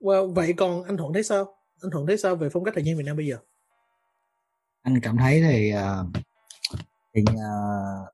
[0.00, 1.56] Well, vậy còn anh thuận thấy sao?
[1.82, 3.38] Anh thuận thấy sao về phong cách thời gian việt nam bây giờ?
[4.82, 6.25] Anh cảm thấy thì uh,
[7.16, 8.08] thì uh,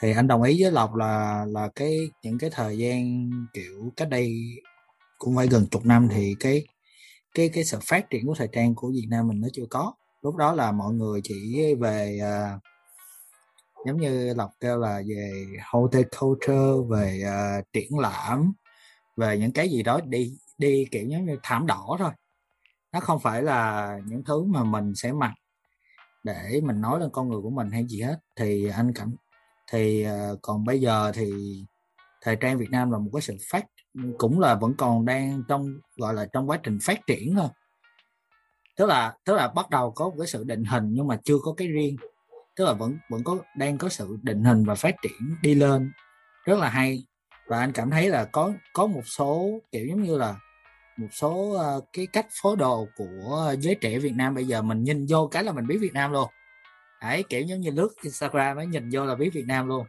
[0.00, 4.08] thì anh đồng ý với lộc là là cái những cái thời gian kiểu cách
[4.08, 4.34] đây
[5.18, 6.66] cũng phải gần chục năm thì cái
[7.34, 9.92] cái cái sự phát triển của thời trang của Việt Nam mình nó chưa có.
[10.22, 12.60] Lúc đó là mọi người chỉ về uh,
[13.86, 18.52] giống như lộc kêu là về horticulture về uh, triển lãm
[19.16, 22.10] về những cái gì đó đi đi kiểu giống như thảm đỏ thôi.
[22.92, 25.32] Nó không phải là những thứ mà mình sẽ mặc
[26.24, 28.18] để mình nói lên con người của mình hay gì hết.
[28.36, 29.14] Thì anh cảm
[29.72, 31.32] thì uh, còn bây giờ thì
[32.22, 33.64] thời trang Việt Nam là một cái sự phát
[34.18, 37.48] cũng là vẫn còn đang trong gọi là trong quá trình phát triển thôi.
[38.76, 41.38] Tức là tức là bắt đầu có một cái sự định hình nhưng mà chưa
[41.42, 41.96] có cái riêng.
[42.56, 45.92] Tức là vẫn vẫn có đang có sự định hình và phát triển đi lên.
[46.44, 47.04] Rất là hay.
[47.46, 50.36] Và anh cảm thấy là có có một số kiểu giống như là
[50.96, 54.84] một số uh, cái cách phối đồ của giới trẻ Việt Nam bây giờ mình
[54.84, 56.28] nhìn vô cái là mình biết Việt Nam luôn.
[57.02, 59.86] Đấy kiểu giống như lướt Instagram ấy nhìn vô là biết Việt Nam luôn.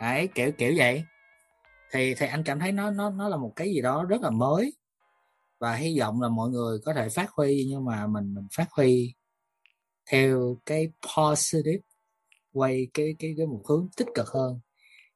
[0.00, 1.04] Đấy kiểu kiểu vậy.
[1.92, 4.30] Thì thì anh cảm thấy nó nó nó là một cái gì đó rất là
[4.30, 4.74] mới.
[5.60, 8.66] Và hy vọng là mọi người có thể phát huy nhưng mà mình mình phát
[8.70, 9.14] huy
[10.10, 11.82] theo cái positive
[12.52, 14.60] quay cái cái cái một hướng tích cực hơn.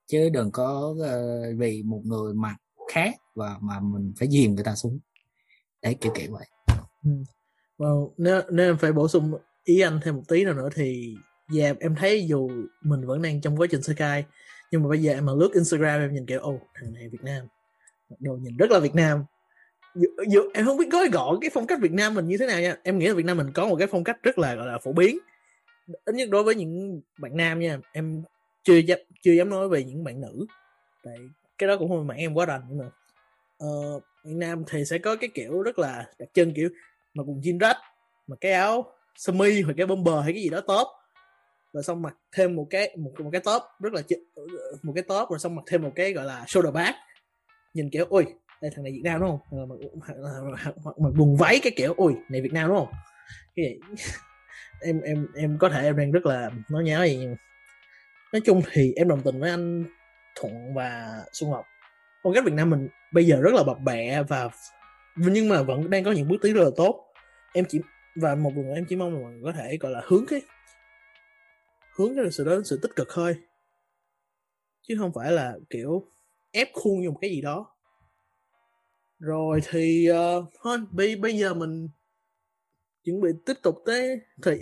[0.07, 2.57] Chứ đừng có uh, vì một người mặc
[2.89, 4.99] khác và mà mình phải dìm người ta xuống.
[5.82, 6.47] Đấy kiểu kiểu vậy.
[7.05, 7.11] Ừ.
[7.78, 9.32] well, nếu nếu em phải bổ sung
[9.64, 11.16] ý anh thêm một tí nào nữa thì
[11.57, 12.51] yeah, em thấy dù
[12.82, 14.24] mình vẫn đang trong quá trình sơ khai
[14.70, 17.09] nhưng mà bây giờ em mà lướt Instagram em nhìn kiểu ô oh, thằng này
[17.09, 17.47] Việt Nam.
[18.18, 19.24] Đồ nhìn rất là Việt Nam.
[19.95, 22.47] Dù, dù, em không biết gói gọn cái phong cách Việt Nam mình như thế
[22.47, 22.76] nào nha.
[22.82, 24.78] Em nghĩ là Việt Nam mình có một cái phong cách rất là gọi là
[24.84, 25.18] phổ biến.
[26.05, 28.22] Ít nhất đối với những bạn nam nha em
[28.62, 30.47] chưa dám chưa dám nói về những bạn nữ.
[31.05, 31.18] Tại
[31.59, 32.87] cái đó cũng không phải em quá rành nhưng mà
[33.67, 36.69] uh, Việt Nam thì sẽ có cái kiểu rất là đặc trưng kiểu
[37.15, 37.77] mà quần jean rách
[38.27, 40.89] mà cái áo sơ mi hoặc cái bomber hay cái gì đó top.
[41.73, 44.03] Rồi xong mặc thêm một cái một, một cái top rất là
[44.83, 46.93] một cái top rồi xong mặc thêm một cái gọi là shoulder bag.
[47.75, 48.27] Nhìn kiểu ôi
[48.63, 49.59] đây thằng này Việt Nam đúng không?
[49.59, 52.93] Ờ, mặc, mặc, mặc, mặc quần váy cái kiểu ôi này Việt Nam đúng không?
[53.57, 53.97] Cái vậy
[54.81, 57.37] em em em có thể em đang rất là nói nháo gì nhưng
[58.33, 59.85] nói chung thì em đồng tình với anh
[60.41, 61.64] Thuận và Xuân ngọc
[62.22, 64.51] phong cách Việt Nam mình bây giờ rất là bập bẹ và
[65.16, 67.05] nhưng mà vẫn đang có những bước tiến rất là tốt.
[67.55, 67.80] Em chỉ
[68.16, 70.43] và một lần em chỉ mong là mọi người có thể gọi là hướng cái
[71.97, 73.36] hướng cái sự đó sự tích cực thôi.
[74.82, 76.05] Chứ không phải là kiểu
[76.51, 77.76] ép khuôn như một cái gì đó.
[79.18, 81.89] Rồi thì uh, thôi bây bây giờ mình
[83.05, 84.53] chuẩn bị tiếp tục tới thì,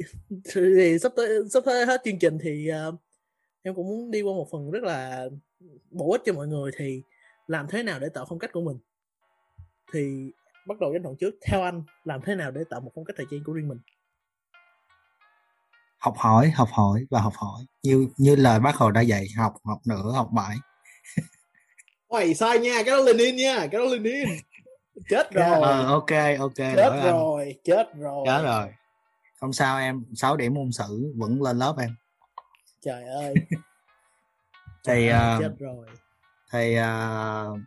[0.45, 2.95] thì, thì sắp tới sắp tới hết chương trình thì uh,
[3.63, 5.29] em cũng muốn đi qua một phần rất là
[5.91, 7.03] bổ ích cho mọi người thì
[7.47, 8.79] làm thế nào để tạo phong cách của mình
[9.93, 10.33] thì
[10.67, 13.17] bắt đầu với đoạn trước theo anh làm thế nào để tạo một phong cách
[13.17, 13.79] thời trang của riêng mình
[15.99, 19.55] học hỏi học hỏi và học hỏi như như lời bác hồ đã dạy học
[19.65, 20.57] học nữa học mãi
[22.09, 24.29] Ôi sai nha, cái đó Lenin nha, cái đó Lenin.
[25.09, 25.45] Chết rồi.
[25.45, 26.57] Ờ, ok, ok.
[26.57, 27.53] Chết rồi, anh.
[27.65, 28.27] chết rồi.
[28.27, 28.69] Chết rồi.
[29.41, 31.91] Không sao em, 6 điểm môn sử vẫn lên lớp em.
[32.81, 33.35] Trời ơi.
[34.87, 35.87] thì uh, chết rồi.
[36.53, 37.59] Thì uh,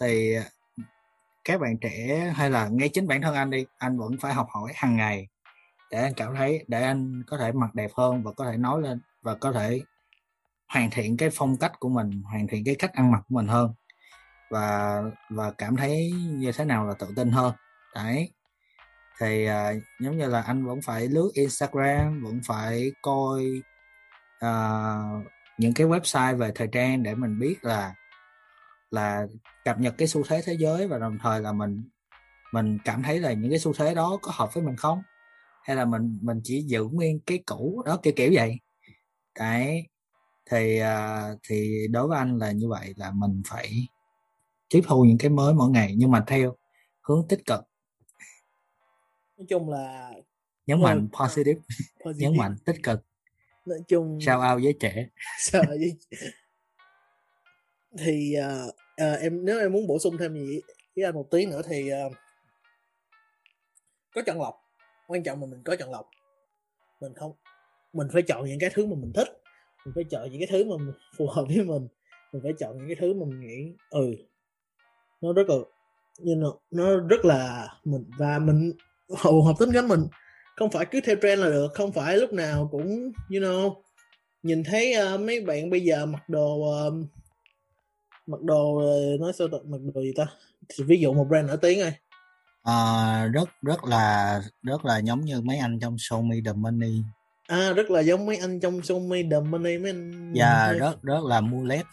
[0.00, 0.36] thì
[1.44, 4.46] các bạn trẻ hay là ngay chính bản thân anh đi, anh vẫn phải học
[4.50, 5.28] hỏi hàng ngày
[5.90, 8.82] để anh cảm thấy để anh có thể mặc đẹp hơn và có thể nói
[8.82, 9.80] lên và có thể
[10.68, 13.46] hoàn thiện cái phong cách của mình hoàn thiện cái cách ăn mặc của mình
[13.46, 13.74] hơn
[14.50, 17.54] và và cảm thấy như thế nào là tự tin hơn
[17.94, 18.30] đấy
[19.20, 23.62] thì uh, giống như là anh vẫn phải lướt Instagram vẫn phải coi
[24.44, 25.26] uh,
[25.58, 27.94] những cái website về thời trang để mình biết là
[28.90, 29.26] là
[29.64, 31.88] cập nhật cái xu thế thế giới và đồng thời là mình
[32.52, 35.02] mình cảm thấy là những cái xu thế đó có hợp với mình không?
[35.62, 38.60] Hay là mình mình chỉ giữ nguyên cái cũ đó kiểu kiểu vậy?
[39.38, 39.88] Đấy
[40.50, 43.88] thì uh, thì đối với anh là như vậy là mình phải
[44.68, 46.56] tiếp thu những cái mới mỗi ngày nhưng mà theo
[47.02, 47.60] hướng tích cực.
[49.36, 50.12] Nói chung là
[50.66, 51.60] nhấn mạnh positive,
[52.04, 52.30] positive.
[52.30, 53.00] nhấn mạnh tích cực
[53.66, 55.08] nói chung sao ao với trẻ?
[55.38, 55.96] Sao với
[57.98, 60.60] thì uh, uh, em nếu em muốn bổ sung thêm gì
[60.96, 62.12] với anh một tí nữa thì uh,
[64.14, 64.54] có chọn lọc.
[65.06, 66.10] Quan trọng là mình có chọn lọc.
[67.00, 67.32] Mình không
[67.92, 69.28] mình phải chọn những cái thứ mà mình thích.
[69.84, 71.88] Mình phải chọn những cái thứ mà phù hợp với mình.
[72.32, 74.14] Mình phải chọn những cái thứ mà mình nghĩ ừ
[75.24, 75.56] nó rất là
[76.18, 78.72] như nó, nó rất là mình và mình
[79.18, 80.00] phù hợp tính cách mình
[80.56, 83.74] không phải cứ theo trend là được không phải lúc nào cũng you know.
[84.42, 86.94] Nhìn thấy uh, mấy bạn bây giờ mặc đồ uh,
[88.26, 90.26] mặc đồ uh, nói sao mặc đồ gì ta?
[90.68, 91.92] Thì ví dụ một brand nổi tiếng ơi
[92.64, 97.02] à, rất rất là rất là giống như mấy anh trong show me the money.
[97.46, 100.76] À rất là giống mấy anh trong show me the money mấy anh dạ yeah,
[100.80, 101.86] rất rất là mulet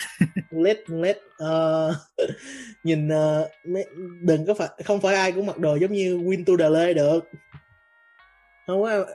[0.52, 1.96] mulet mulet uh,
[2.84, 3.86] nhìn uh, mấy,
[4.22, 6.94] đừng có phải không phải ai cũng mặc đồ giống như win to the lay
[6.94, 7.20] được
[8.72, 9.06] không có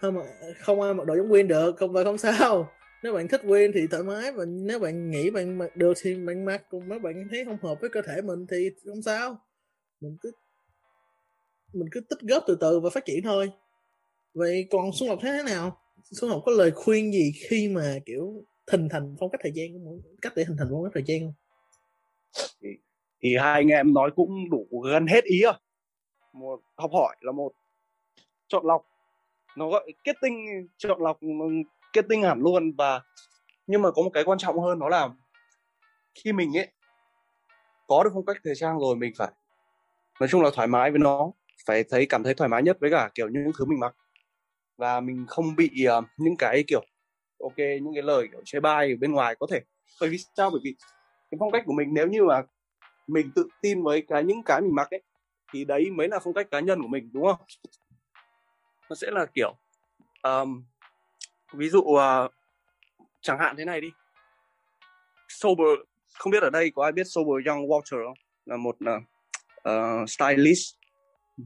[0.00, 0.16] không
[0.58, 2.72] không ai mặc đồ giống Quyên được không phải không sao.
[3.02, 6.14] Nếu bạn thích Quyên thì thoải mái và nếu bạn nghĩ bạn mặc được thì
[6.14, 9.38] bạn mặc cùng mấy bạn thấy không hợp với cơ thể mình thì không sao.
[10.00, 10.32] Mình cứ
[11.72, 13.50] mình cứ tích góp từ từ và phát triển thôi.
[14.34, 15.78] Vậy còn xuân lộc thế thế nào?
[16.10, 19.68] Xuân lộc có lời khuyên gì khi mà kiểu hình thành phong cách thời gian
[20.22, 21.34] cách để hình thành phong cách thời gian không?
[22.62, 22.68] Thì,
[23.22, 25.52] thì hai anh em nói cũng đủ gần hết ý rồi.
[26.32, 27.52] Một học hỏi là một
[28.50, 28.86] chọn lọc.
[29.56, 31.20] Nó gọi kết tinh chọn lọc
[31.92, 33.00] kết tinh hẳn luôn và
[33.66, 35.08] nhưng mà có một cái quan trọng hơn đó là
[36.14, 36.68] khi mình ấy
[37.86, 39.28] có được phong cách thời trang rồi mình phải
[40.20, 41.32] nói chung là thoải mái với nó
[41.66, 43.94] phải thấy cảm thấy thoải mái nhất với cả kiểu những thứ mình mặc.
[44.76, 46.84] Và mình không bị uh, những cái kiểu
[47.40, 49.60] ok những cái lời kiểu chê bai ở bên ngoài có thể.
[50.00, 50.50] Bởi vì sao?
[50.50, 50.74] Bởi vì
[51.30, 52.42] cái phong cách của mình nếu như mà
[53.06, 55.02] mình tự tin với cái những cái mình mặc ấy
[55.52, 57.46] thì đấy mới là phong cách cá nhân của mình đúng không?
[58.90, 59.56] Nó sẽ là kiểu
[60.22, 60.64] um,
[61.52, 62.32] ví dụ uh,
[63.20, 63.88] chẳng hạn thế này đi
[65.28, 65.68] sober
[66.18, 68.76] không biết ở đây có ai biết sober young walter không là một
[69.68, 70.76] uh, stylist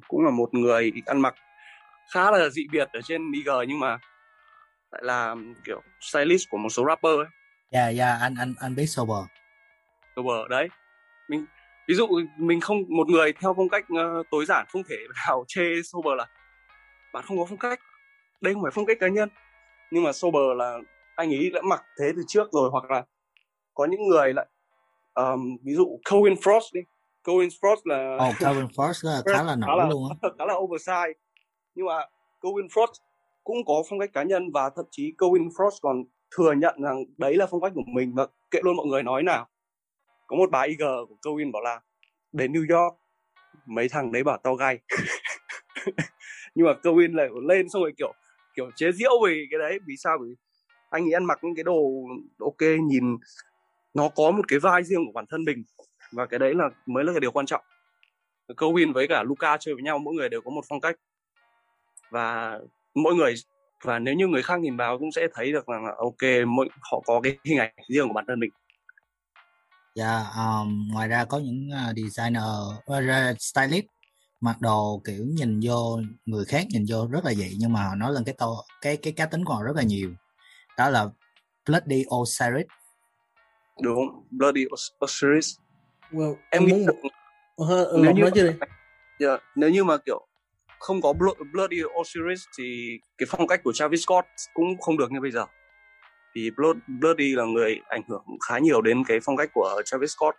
[0.08, 1.34] cũng là một người ăn mặc
[2.12, 3.98] khá là dị biệt ở trên IG nhưng mà
[4.90, 7.26] lại là kiểu stylist của một số rapper ấy.
[7.70, 9.24] Dạ yeah, dạ yeah, anh anh anh biết sober.
[10.16, 10.68] Sober đấy.
[11.28, 11.46] Mình
[11.88, 15.44] ví dụ mình không một người theo phong cách uh, tối giản không thể nào
[15.48, 16.26] chê sober là
[17.14, 17.80] bạn không có phong cách.
[18.40, 19.28] Đây không phải phong cách cá nhân.
[19.90, 20.78] Nhưng mà sober là
[21.16, 23.04] anh ấy đã mặc thế từ trước rồi hoặc là
[23.74, 24.46] có những người lại
[25.14, 26.80] um, ví dụ Cohen Frost đi.
[27.24, 30.28] Cohen Frost là oh, Cohen Frost là khá là nổi luôn á.
[30.38, 31.12] khá là oversize.
[31.74, 32.06] Nhưng mà
[32.40, 32.92] Cohen Frost
[33.44, 36.04] cũng có phong cách cá nhân và thậm chí Cohen Frost còn
[36.36, 38.14] thừa nhận rằng đấy là phong cách của mình.
[38.14, 39.48] Và kệ luôn mọi người nói nào.
[40.26, 41.80] Có một bài IG của Cohen bảo là
[42.32, 42.96] đến New York
[43.66, 44.78] mấy thằng đấy bảo tao gay
[46.54, 48.12] nhưng mà Kevin lại lên xong rồi kiểu
[48.56, 49.78] kiểu chế giễu về cái đấy.
[49.86, 50.18] Vì sao?
[50.22, 50.34] Vì
[50.90, 52.06] anh ấy ăn mặc những cái đồ
[52.40, 53.16] ok nhìn
[53.94, 55.64] nó có một cái vai riêng của bản thân mình.
[56.12, 57.64] Và cái đấy là mới là cái điều quan trọng.
[58.60, 60.96] Kevin với cả Luca chơi với nhau mỗi người đều có một phong cách.
[62.10, 62.58] Và
[62.94, 63.34] mỗi người
[63.82, 67.00] và nếu như người khác nhìn vào cũng sẽ thấy được là ok mỗi họ
[67.06, 68.50] có cái hình ảnh riêng của bản thân mình.
[69.94, 72.42] Dạ, yeah, um, ngoài ra có những uh, designer,
[72.92, 73.84] uh, stylist
[74.44, 77.94] mặc đồ kiểu nhìn vô người khác nhìn vô rất là vậy nhưng mà họ
[77.94, 78.48] nói lên cái to
[78.80, 80.10] cái cái cá tính của họ rất là nhiều.
[80.78, 81.06] Đó là
[81.68, 82.66] Bloody Osiris.
[83.82, 84.64] Đúng Bloody
[85.04, 85.56] Osiris.
[86.12, 86.94] Well, em muốn được...
[87.62, 88.54] uh, nếu như nói yeah,
[89.20, 90.26] dạ, nếu như mà kiểu
[90.80, 91.12] không có
[91.52, 95.46] Bloody Osiris thì cái phong cách của Travis Scott cũng không được như bây giờ.
[96.34, 96.50] Thì
[97.00, 100.36] Bloody là người ảnh hưởng khá nhiều đến cái phong cách của Travis Scott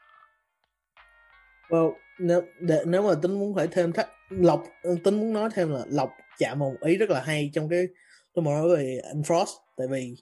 [1.70, 4.64] well, nếu để, nếu mà tính muốn phải thêm thắt lộc
[5.04, 7.88] tính muốn nói thêm là lộc chạm một ý rất là hay trong cái
[8.34, 10.16] tôi muốn nói về anh Frost tại vì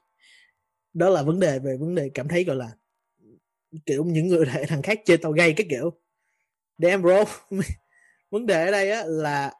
[0.93, 2.71] đó là vấn đề về vấn đề cảm thấy gọi là
[3.85, 5.91] kiểu những người thằng khác chơi tàu gay cái kiểu.
[6.77, 7.23] Damn bro.
[8.31, 9.53] Vấn đề ở đây á là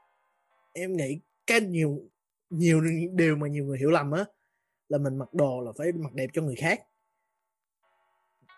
[0.74, 2.10] em nghĩ cái nhiều
[2.50, 2.82] nhiều
[3.14, 4.26] điều mà nhiều người hiểu lầm á
[4.90, 6.82] là mình mặc đồ là phải mặc đẹp cho người khác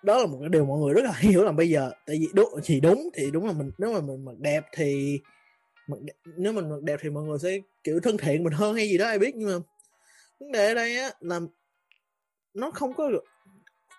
[0.06, 2.28] đó là một cái điều mọi người rất là hiểu là bây giờ tại vì
[2.34, 5.20] đúng thì đúng thì đúng là mình nếu mà mình mặc đẹp thì
[5.88, 8.76] mặc đẹp, nếu mình mặc đẹp thì mọi người sẽ kiểu thân thiện mình hơn
[8.76, 9.66] hay gì đó ai biết nhưng mà
[10.40, 11.40] vấn đề ở đây á là
[12.54, 13.12] nó không có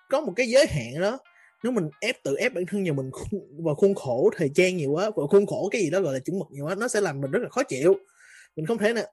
[0.09, 1.19] có một cái giới hạn đó.
[1.63, 3.11] Nếu mình ép tự ép bản thân nhà mình
[3.59, 6.21] vào khuôn khổ thời gian nhiều quá vào khuôn khổ cái gì đó gọi là
[6.21, 7.95] chuẩn mực nhiều quá nó sẽ làm mình rất là khó chịu.
[8.57, 9.05] Mình không thể nào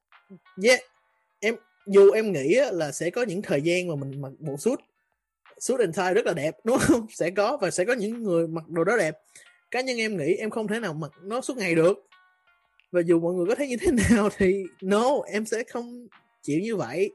[0.64, 0.80] yeah
[1.40, 1.56] em
[1.88, 4.80] dù em nghĩ là sẽ có những thời gian mà mình mặc bộ suit
[5.60, 7.06] suit and tie rất là đẹp đúng không?
[7.14, 9.18] Sẽ có và sẽ có những người mặc đồ đó đẹp.
[9.72, 11.98] Cá nhân em nghĩ em không thể nào mặc nó suốt ngày được.
[12.92, 16.08] Và dù mọi người có thấy như thế nào thì no em sẽ không
[16.42, 17.12] chịu như vậy.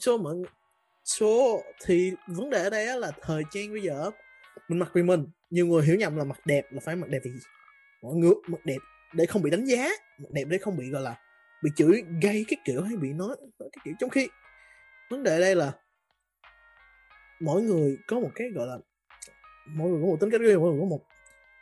[0.00, 0.34] Số mọi
[1.04, 4.10] số thì vấn đề ở đây là thời trang bây giờ
[4.68, 5.26] mình mặc vì mình.
[5.50, 7.30] Nhiều người hiểu nhầm là mặc đẹp là phải mặc đẹp vì
[8.02, 8.78] mọi người mặc đẹp
[9.12, 9.88] để không bị đánh giá
[10.18, 11.16] mặc đẹp để không bị gọi là
[11.62, 14.28] bị chửi gây cái kiểu hay bị nói, nói cái kiểu trong khi.
[15.10, 15.72] Vấn đề đây là
[17.40, 18.78] mỗi người có một cái, gọi là,
[19.66, 21.00] mỗi người có một tính cách riêng, mỗi người có một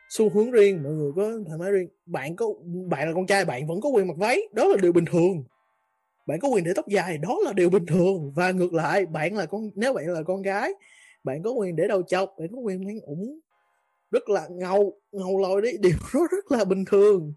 [0.08, 1.88] xu hướng riêng mọi người có thoải mái riêng.
[2.06, 2.46] Bạn có,
[2.88, 5.44] bạn là con trai, bạn vẫn có quyền mặc váy, đó là điều bình thường.
[6.26, 8.32] Bạn có quyền để tóc dài, đó là điều bình thường.
[8.36, 10.72] Và ngược lại, bạn là con, nếu bạn là con gái,
[11.24, 13.40] bạn có quyền để đầu chọc, bạn có quyền mang ủng,
[14.10, 17.34] rất là ngầu ngầu lòi đấy điều đó rất là bình thường.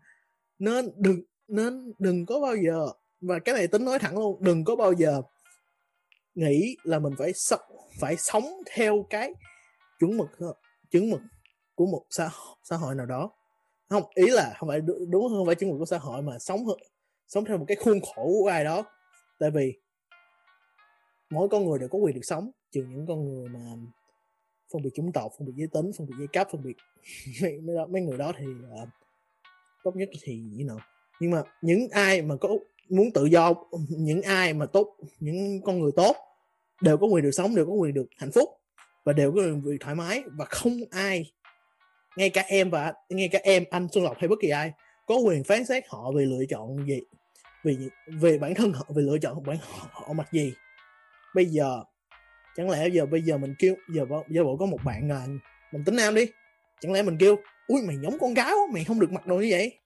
[0.60, 2.88] Nên đừng nên đừng có bao giờ,
[3.22, 5.22] và cái này tính nói thẳng luôn, đừng có bao giờ
[6.36, 7.62] nghĩ là mình phải sống
[8.00, 9.34] phải sống theo cái
[10.00, 10.30] chuẩn mực
[10.92, 11.22] chuẩn mực
[11.76, 12.30] của một xã
[12.64, 13.32] xã hội nào đó.
[13.90, 15.46] Không ý là không phải đúng không?
[15.46, 16.60] Phải chuẩn mực của xã hội mà sống
[17.28, 18.84] sống theo một cái khuôn khổ của ai đó.
[19.40, 19.74] Tại vì
[21.30, 23.60] mỗi con người đều có quyền được sống trừ những con người mà
[24.74, 26.78] phân biệt chủng tộc phân biệt giới tính phân biệt giai cấp phân biệt
[27.42, 28.46] mấy, mấy, mấy người đó thì
[28.84, 28.90] uh,
[29.84, 30.80] tốt nhất thì you know.
[31.20, 32.50] Nhưng mà những ai mà có
[32.90, 33.54] muốn tự do
[33.90, 36.16] những ai mà tốt những con người tốt
[36.82, 38.50] đều có quyền được sống đều có quyền được hạnh phúc
[39.06, 40.24] và đều có quyền được thoải mái.
[40.38, 41.32] Và không ai
[42.18, 44.72] ngay cả em và ngay cả em anh xuân lộc hay bất kỳ ai
[45.08, 47.00] có quyền phán xét họ về lựa chọn gì
[47.64, 47.78] vì
[48.08, 50.54] về bản thân họ về lựa chọn bản họ, họ mặc gì.
[51.36, 51.84] Bây giờ
[52.56, 55.28] chẳng lẽ giờ bây giờ mình kêu giờ giờ bộ có một bạn là
[55.72, 56.26] mình tính nam đi
[56.82, 57.36] chẳng lẽ mình kêu
[57.68, 59.79] ui mày giống con gái quá mày không được mặc đồ như vậy?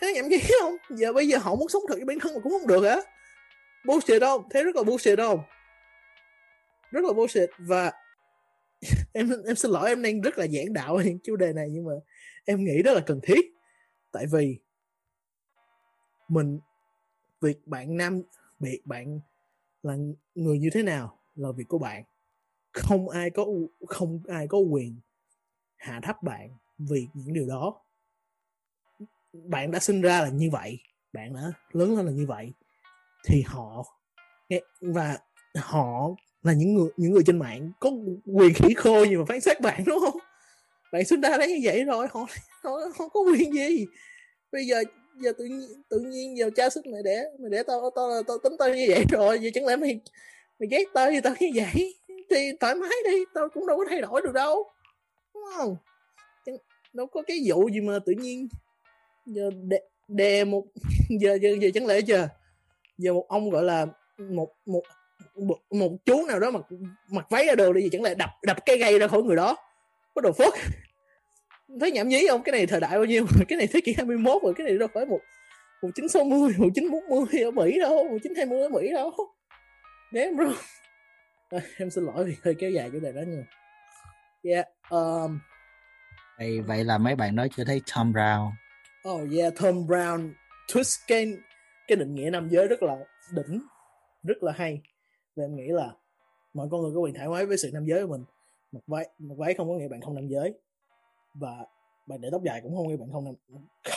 [0.00, 0.76] Thế nhậm chí không?
[0.90, 2.96] Giờ bây giờ họ muốn sống thật với bản thân mà cũng không được hả?
[3.86, 5.44] Bullshit đâu thế rất là bullshit đâu
[6.90, 7.50] rất là bullshit.
[7.58, 7.92] Và
[9.12, 11.84] em em xin lỗi, em đang rất là giảng đạo về chủ đề này, nhưng
[11.84, 11.92] mà
[12.44, 13.40] em nghĩ rất là cần thiết.
[14.12, 14.58] Tại vì
[16.28, 16.60] mình,
[17.40, 18.22] việc bạn nam
[18.60, 19.20] việc bạn
[19.82, 19.96] là
[20.34, 22.04] người như thế nào là việc của bạn.
[22.72, 23.46] Không ai có
[23.86, 25.00] không ai có quyền
[25.76, 27.80] hạ thấp bạn vì những điều đó
[29.44, 30.78] bạn đã sinh ra là như vậy,
[31.12, 31.40] bạn đã
[31.72, 32.52] lớn lên là như vậy,
[33.26, 33.84] thì họ
[34.80, 35.18] và
[35.54, 36.08] họ
[36.42, 37.90] là những người những người trên mạng có
[38.26, 40.18] quyền khỉ khô gì mà phán xét bạn, đúng không?
[40.92, 42.26] Bạn sinh ra đấy như vậy rồi, họ
[42.62, 43.86] họ không có quyền gì?
[44.52, 44.82] Bây giờ
[45.16, 48.38] giờ tự nhiên tự nhiên giờ cha sức mày đẻ mày đẻ tao tao tao
[48.38, 50.00] tính tao như vậy rồi, vậy chẳng lẽ mày
[50.58, 51.94] mày ghét tao như tao như vậy?
[52.30, 54.70] Thì thoải mái đi, tao cũng đâu có thay đổi được đâu,
[55.34, 55.76] đúng không?
[56.92, 58.48] Đâu có cái vụ gì mà tự nhiên
[59.28, 60.64] giờ đè, đè một
[61.20, 62.28] giờ giờ giờ chẳng lẽ giờ
[62.98, 63.86] giờ một ông gọi là
[64.18, 64.82] một một
[65.36, 66.62] một, một chú nào đó mặc
[67.10, 69.36] mặc váy ra đường đi gì chẳng lẽ đập đập cái gây ra khỏi người
[69.36, 69.56] đó.
[70.14, 70.54] Có đồ phốt
[71.80, 72.42] thấy nhảm nhí không?
[72.42, 74.54] Cái này thời đại bao nhiêu cái này thế kỷ 21 rồi?
[74.56, 75.20] Cái này đâu phải một
[75.82, 78.62] một chín sáu mươi một chín bốn mươi ở Mỹ đâu một chín hai mươi
[78.62, 79.12] ở Mỹ đâu.
[80.12, 80.52] Đếm bro.
[81.50, 83.44] À, em xin lỗi vì hơi kéo dài cái đề đó nha.
[84.42, 85.38] Yeah um,
[86.38, 88.50] vậy vậy là mấy bạn nói chưa thấy Tom Brown
[89.08, 90.32] oh yeah Tom Brown
[90.68, 91.32] twist cái
[91.88, 92.96] cái định nghĩa nam giới rất là
[93.32, 93.62] đỉnh,
[94.22, 94.80] rất là hay.
[95.36, 95.94] Và em nghĩ là
[96.54, 98.24] mọi con người có quyền thoải mái với sự nam giới của mình.
[98.72, 100.54] Mặc váy mặc váy không có nghĩa bạn không nam giới.
[101.34, 101.66] Và
[102.06, 103.34] bạn để tóc dài cũng không nghĩa bạn không nam,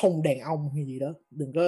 [0.02, 1.14] không đàn ông hay gì đó.
[1.32, 1.62] Đừng có,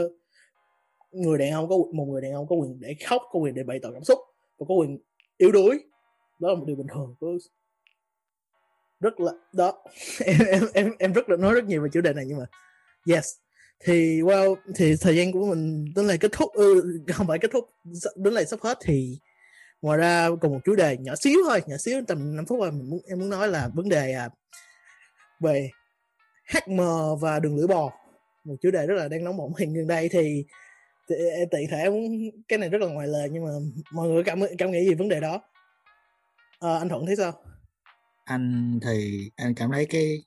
[1.12, 3.64] người đàn ông có, một người đàn ông có quyền để khóc, có quyền để
[3.64, 4.20] bày tỏ cảm xúc,
[4.58, 5.00] và có quyền
[5.38, 5.80] yếu đuối.
[6.40, 7.16] Đó là một điều bình thường
[9.00, 9.84] rất là, đó.
[10.26, 12.46] Em em em em rất là nói rất nhiều về chủ đề này nhưng mà
[13.10, 13.26] yes.
[13.86, 17.52] Thì well thì thời gian của mình đến này kết thúc ừ, không phải kết
[17.54, 17.70] thúc
[18.16, 19.20] đến này sắp hết thì
[19.82, 22.72] ngoài ra còn một chủ đề nhỏ xíu thôi nhỏ xíu tầm 5 phút rồi
[22.72, 24.30] mình muốn em muốn nói là vấn đề à,
[25.40, 25.70] về
[26.54, 26.80] HM
[27.20, 27.92] và đường lưỡi bò.
[28.44, 30.46] Một chủ đề rất là đang nóng bỏng hiện gần đây thì
[31.08, 32.12] tiện e, e, thể muốn
[32.48, 33.52] cái này rất là ngoài lời nhưng mà
[33.92, 35.42] mọi người cảm cảm nghĩ gì vấn đề đó?
[36.60, 37.32] À, anh thuận thấy sao?
[38.26, 40.24] Anh thì anh cảm thấy cái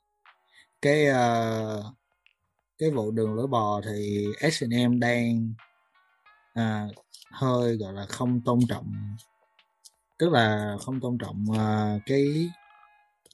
[0.83, 1.85] cái uh,
[2.79, 5.53] cái vụ đường lưỡi bò thì S&M đang
[6.55, 6.87] à,
[7.31, 9.16] hơi gọi là không tôn trọng
[10.18, 12.51] tức là không tôn trọng uh, cái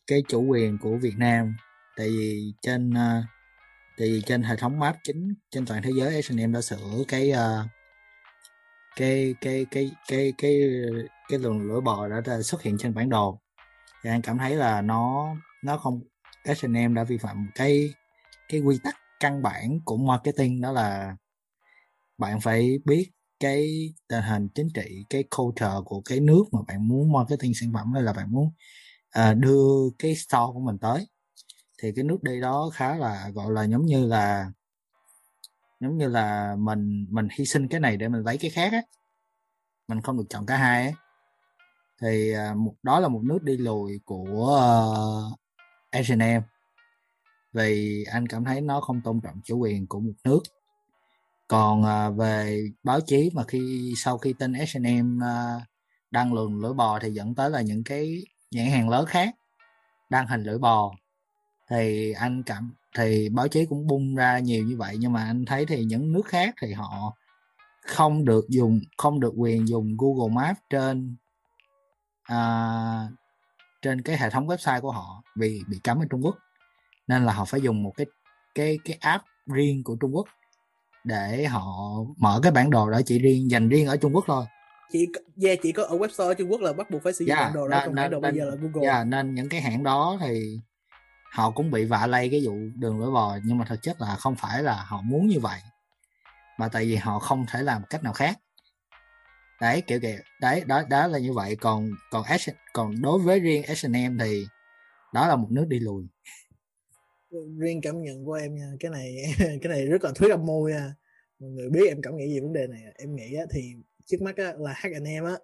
[0.07, 1.55] cái chủ quyền của Việt Nam.
[1.97, 3.25] Tại vì trên uh,
[3.99, 7.33] tại vì trên hệ thống map chính trên toàn thế giới S&M đã sửa cái
[7.33, 7.67] uh,
[8.97, 10.61] cái cái cái cái cái
[11.29, 13.39] cái đường lưỡi bò đã xuất hiện trên bản đồ.
[14.03, 16.01] Thì anh cảm thấy là nó nó không
[16.57, 17.95] S&M đã vi phạm cái
[18.49, 21.17] cái quy tắc căn bản của marketing đó là
[22.19, 23.11] bạn phải biết
[23.41, 27.73] cái tình hình chính trị cái culture của cái nước mà bạn muốn marketing sản
[27.75, 28.51] phẩm hay là bạn muốn
[29.19, 31.09] uh, đưa cái store của mình tới.
[31.83, 34.53] Thì cái nước đi đó khá là gọi là giống như là
[35.81, 38.83] giống như là mình mình hy sinh cái này để mình lấy cái khác á.
[39.89, 40.93] Mình không được chọn cả hai á.
[42.01, 44.59] Thì uh, một đó là một nước đi lùi của
[45.33, 45.39] uh,
[45.93, 46.52] H&M
[47.53, 50.41] vì anh cảm thấy nó không tôn trọng chủ quyền của một nước.
[51.49, 55.21] Còn à, về báo chí mà khi sau khi tin H&M
[56.11, 59.35] đăng lường lưỡi bò thì dẫn tới là những cái nhãn hàng lớn khác
[60.11, 60.95] đăng hình lưỡi bò.
[61.71, 65.45] Thì anh cảm thì báo chí cũng bung ra nhiều như vậy nhưng mà anh
[65.45, 67.17] thấy thì những nước khác thì họ
[67.83, 71.17] không được dùng không được quyền dùng Google Maps trên
[72.23, 73.09] à,
[73.83, 76.37] trên cái hệ thống website của họ vì bị cấm ở Trung Quốc
[77.09, 78.07] nên là họ phải dùng một cái
[78.55, 79.25] cái cái app
[79.55, 80.29] riêng của Trung Quốc
[81.05, 81.65] để họ
[82.17, 84.45] mở cái bản đồ đó chỉ riêng dành riêng ở Trung Quốc thôi.
[84.93, 85.07] Chỉ
[85.45, 87.55] yeah, chỉ có ở website Trung Quốc là bắt buộc phải sử dụng yeah, bản
[87.55, 88.89] đồ đó còn bản đồ bây giờ là Google.
[88.89, 90.59] yeah, nên những cái hãng đó thì
[91.33, 94.17] họ cũng bị vạ lây cái vụ đường lưỡi bò nhưng mà thực chất là
[94.17, 95.61] không phải là họ muốn như vậy
[96.59, 98.39] mà tại vì họ không thể làm cách nào khác.
[99.61, 101.57] Đấy kiểu kiểu đấy đó đó là như vậy.
[101.57, 104.47] Còn còn Action, còn đối với riêng H&M thì
[105.15, 106.05] đó là một nước đi lùi
[107.59, 108.73] riêng cảm nhận của em nha.
[108.81, 110.95] Cái này cái này rất là thuyết âm mưu nha.
[111.39, 112.93] Mọi người biết em cảm nghĩ gì vấn đề này à?
[112.99, 113.75] em nghĩ á, thì
[114.07, 115.37] trước mắt á, là em á.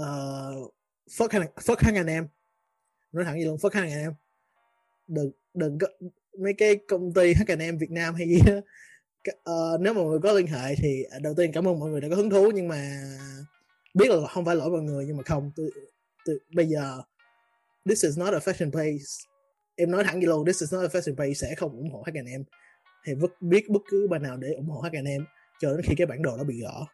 [0.00, 0.74] Uh,
[1.10, 2.28] fuck anh em.
[3.12, 4.12] Nói thẳng gì luôn fuck H&M
[5.08, 5.86] đừng đừng có
[6.38, 8.64] mấy cái công ty hát anh em Việt Nam hay gì đó uh,
[9.44, 11.90] ờ, nếu mà mọi người có liên hệ thì à, đầu tiên cảm ơn mọi
[11.90, 13.02] người đã có hứng thú nhưng mà
[13.94, 15.70] biết là không phải lỗi mọi người nhưng mà không tôi,
[16.24, 17.02] tôi, bây giờ
[17.88, 19.31] this is not a fashion place
[19.76, 22.02] em nói thẳng gì luôn, this is not a fashion page, sẽ không ủng hộ
[22.02, 22.42] H&M
[23.04, 25.24] thì vứt biết bất cứ bài nào để ủng hộ H&M
[25.60, 26.84] cho đến khi cái bản đồ đó bị gỡ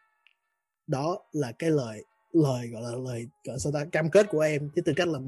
[0.87, 3.85] đó là cái lời lời gọi là lời gọi sao ta?
[3.91, 4.69] Cam kết của em.
[4.75, 5.19] Chứ tư cách là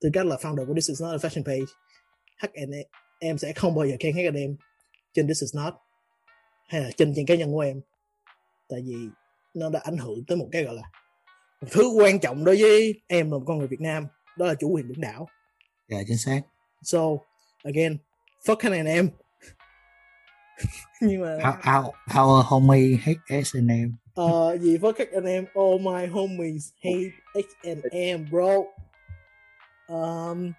[0.00, 1.72] tư cách là founder của this is not a fashion page
[2.38, 2.72] H&M
[3.20, 4.56] em sẽ không bao giờ khen H&M
[5.12, 5.74] trên this is not,
[6.68, 7.80] hay là trên trang cá nhân của em.
[8.68, 8.96] Tại vì
[9.54, 10.82] nó đã ảnh hưởng tới một cái gọi là
[11.60, 14.06] một thứ quan trọng đối với em là một con người Việt Nam,
[14.38, 15.28] đó là chủ quyền biển đảo.
[15.88, 16.42] Dạ chính xác
[16.82, 17.18] so
[17.64, 17.96] again
[18.46, 19.08] fuck H&M
[21.00, 26.06] nhưng mà how, how, our homie hate H&M ờ uh, gì fuck H&M all my
[26.06, 28.54] homies hate H&M bro.
[29.90, 30.52] Um,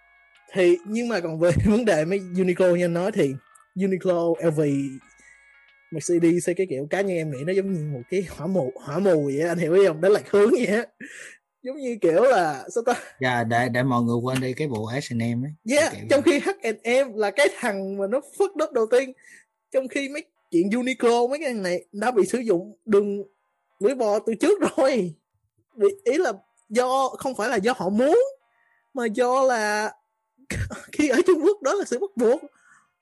[0.53, 3.35] thì nhưng mà còn về vấn đề mấy Uniqlo như anh nói thì
[3.75, 4.61] Uniqlo LV
[5.91, 8.73] Mercedes hay cái kiểu cá nhân em nghĩ nó giống như một cái hỏa mù
[8.75, 10.01] hỏa mù vậy anh hiểu không?
[10.01, 10.85] Đó là hướng vậy á
[11.63, 12.93] giống như kiểu là sao ta?
[13.19, 15.53] Dạ yeah, để để mọi người quên đi cái vụ H&M ấy.
[15.69, 19.13] Yeah trong khi H&M là cái thằng mà nó phất đất đầu tiên
[19.71, 23.23] trong khi mấy chuyện Uniqlo mấy cái này đã bị sử dụng đường
[23.79, 25.15] lưỡi bò từ trước rồi.
[25.75, 26.33] Vì ý là
[26.69, 28.19] do không phải là do họ muốn
[28.93, 29.93] mà do là
[30.91, 32.41] khi ở Trung Quốc đó là sự bắt buộc.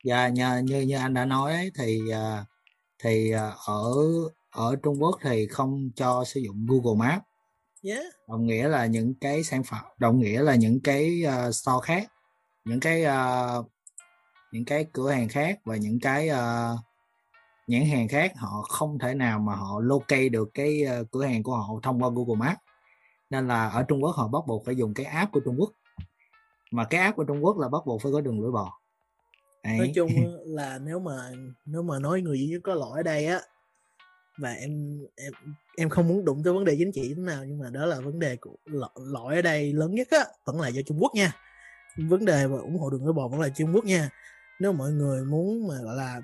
[0.04, 2.46] Dạ như như như anh đã nói ấy, thì à,
[3.04, 3.94] thì à, ở
[4.52, 7.24] ở Trung Quốc thì không cho sử dụng Google Maps
[7.84, 8.04] yeah.
[8.28, 12.12] đồng nghĩa là những cái sản phẩm đồng nghĩa là những cái uh, store khác
[12.66, 13.66] những cái uh,
[14.52, 16.80] những cái cửa hàng khác và những cái uh,
[17.68, 21.44] nhãn hàng khác họ không thể nào mà họ locate được cái uh, cửa hàng
[21.44, 22.60] của họ thông qua Google Maps
[23.30, 25.72] nên là ở Trung Quốc họ bắt buộc phải dùng cái app của Trung Quốc
[26.72, 28.80] mà cái app của Trung Quốc là bắt buộc phải có đường lưỡi bò
[29.64, 29.78] Đấy.
[29.78, 30.10] nói chung
[30.46, 31.32] là nếu mà
[31.66, 33.40] nếu mà nói người duy nhất có lỗi ở đây á
[34.40, 35.34] và em em
[35.78, 38.00] em không muốn đụng tới vấn đề chính trị thế nào nhưng mà đó là
[38.00, 38.56] vấn đề của
[38.96, 41.32] lỗi ở đây lớn nhất á vẫn là do Trung Quốc nha.
[41.98, 44.10] Vấn đề và ủng hộ đường lưỡi bò vẫn là Trung Quốc nha.
[44.60, 46.22] Nếu mọi người muốn mà gọi là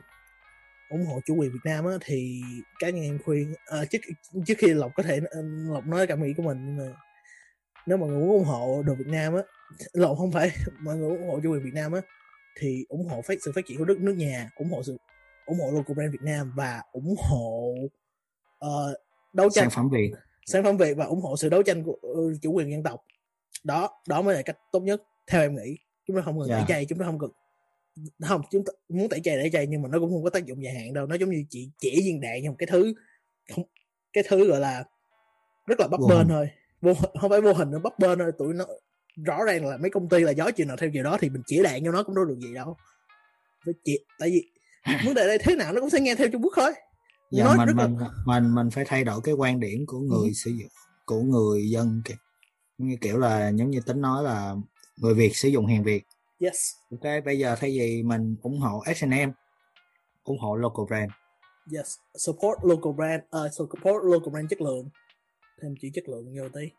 [0.90, 2.42] ủng hộ chủ quyền Việt Nam á thì
[2.80, 4.00] cá nhân em khuyên à, trước
[4.46, 5.42] trước khi lộc có thể ờ,
[5.74, 6.94] lộc nói cảm nghĩ của mình nhưng mà
[7.86, 9.42] nếu mọi người muốn ủng hộ đồ Việt Nam á
[9.94, 12.02] lộc không phải mọi người ủng hộ chủ quyền Việt Nam á
[12.60, 14.98] thì ủng hộ phát sự phát triển của đất nước nhà ủng hộ sự
[15.46, 17.74] ủng hộ local brand Việt Nam và ủng hộ
[18.66, 18.98] uh,
[19.34, 20.12] đấu tranh sản phẩm Việt.
[20.46, 23.06] Sản phẩm Việt và ủng hộ sự đấu tranh của uh, chủ quyền dân tộc.
[23.64, 25.78] Đó đó mới là cách tốt nhất theo em nghĩ.
[26.08, 26.60] Chúng ta không cần yeah.
[26.60, 26.76] tẩy dạ.
[26.76, 27.32] chay chúng ta không cần
[28.22, 30.46] không chúng ta muốn tẩy chay tẩy chay nhưng mà nó cũng không có tác
[30.46, 31.06] dụng dài hạn đâu.
[31.06, 32.94] Nó giống như chỉ chỉ viên đạn trong cái thứ
[33.56, 33.66] không
[34.14, 34.84] cái thứ gọi là
[35.68, 36.50] rất là bấp bên thôi.
[36.82, 38.32] Vô không phải vô hình nó bấp bên thôi.
[38.38, 38.66] Tụi nó
[39.26, 41.42] rõ ràng là mấy công ty là gió chiều nào theo chiều đó thì mình
[41.46, 42.78] chỉ đạn cho nó cũng đâu được gì đâu.
[43.66, 44.52] Với chị tại vì
[45.06, 46.72] vấn đề đây thế nào nó cũng sẽ nghe theo Trung Quốc thôi
[47.32, 48.10] dạ, nói mình mình là...
[48.26, 50.34] mình mình phải thay đổi cái quan điểm của người ừ.
[50.34, 50.70] sử dụng
[51.06, 52.16] của người dân kìa
[52.78, 54.56] như kiểu là giống như tính nói là
[54.98, 56.04] người Việt sử dụng hàng Việt.
[56.40, 56.72] Yes.
[56.92, 59.32] Ok bây giờ thay vì mình ủng hộ H&M
[60.24, 61.12] ủng hộ local brand.
[61.72, 61.98] Yes.
[62.16, 64.90] Support local brand uh, support local brand chất lượng.
[65.62, 66.72] Thêm chữ chất lượng vô tí.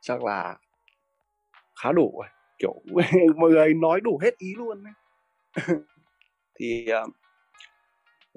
[0.00, 0.58] Chắc là
[1.82, 2.28] khá đủ rồi.
[2.58, 2.74] Kiểu
[3.36, 4.84] mọi người nói đủ hết ý luôn
[6.58, 7.14] thì uh,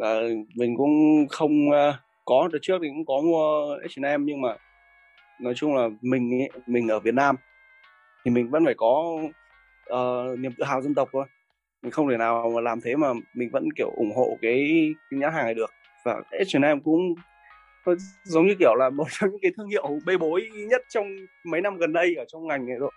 [0.03, 1.95] uh, mình cũng không uh,
[2.25, 4.55] có từ trước thì cũng có mua H&M nhưng mà
[5.41, 7.35] nói chung là mình mình ở Việt Nam
[8.25, 9.19] thì mình vẫn phải có
[9.93, 11.25] uh, niềm tự hào dân tộc thôi.
[11.81, 15.19] Mình không thể nào mà làm thế mà mình vẫn kiểu ủng hộ cái, cái
[15.19, 15.71] nhãn hàng này được.
[16.03, 17.15] Và H&M cũng
[18.23, 21.07] giống như kiểu là một trong những cái thương hiệu bê bối nhất trong
[21.45, 22.91] mấy năm gần đây ở trong ngành này rồi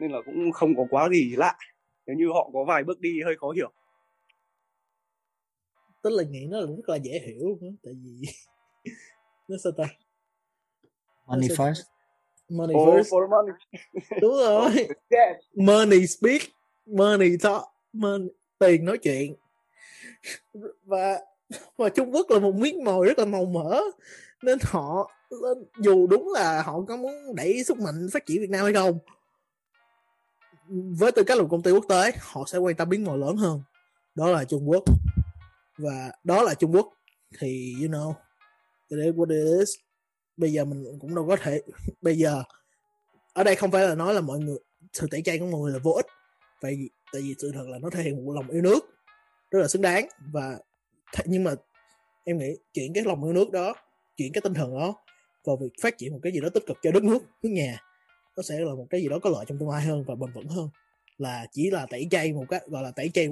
[0.00, 1.54] nên là cũng không có quá gì lạ.
[2.06, 3.72] Nếu như họ có vài bước đi hơi khó hiểu
[6.06, 8.28] tức là nghĩ nó rất là dễ hiểu luôn tại vì
[9.48, 9.84] nó sao ta?
[11.26, 11.82] Money first
[12.48, 13.02] money oh, first.
[13.02, 13.52] for money.
[14.20, 14.70] đúng rồi.
[15.10, 15.36] Yes.
[15.54, 16.42] money speak.
[16.86, 17.62] Money talk.
[17.92, 18.28] Money,
[18.58, 19.34] tiền nói chuyện.
[20.84, 21.20] Và
[21.76, 23.80] và Trung Quốc là một miếng mồi rất là màu mỡ.
[24.42, 25.10] Nên họ
[25.78, 28.98] dù đúng là họ có muốn đẩy sức mạnh phát triển Việt Nam hay không
[30.68, 33.18] với tư cách là một công ty quốc tế họ sẽ quan tâm miếng mồi
[33.18, 33.62] lớn hơn.
[34.14, 34.84] Đó là Trung Quốc
[35.78, 36.92] và đó là Trung Quốc.
[37.38, 38.14] Thì, you know,
[38.88, 39.70] it is what it is.
[40.36, 41.62] Bây giờ mình cũng đâu có thể,
[42.02, 42.42] bây giờ,
[43.32, 44.58] ở đây không phải là nói là mọi người,
[44.92, 46.06] sự tẩy chay của mọi người là vô ích.
[46.60, 48.80] Tại vì tại vì sự thật là nó thể hiện một lòng yêu nước
[49.50, 50.08] rất là xứng đáng.
[50.32, 50.58] Và
[51.24, 51.54] nhưng mà
[52.24, 53.74] em nghĩ chuyển cái lòng yêu nước đó,
[54.16, 54.94] chuyển cái tinh thần đó
[55.44, 57.82] vào việc phát triển một cái gì đó tích cực cho đất nước nước nhà,
[58.36, 60.32] nó sẽ là một cái gì đó có lợi trong tương lai hơn và bền
[60.32, 60.68] vững hơn.
[61.18, 63.28] Là chỉ là tẩy chay một cái, gọi là tẩy chay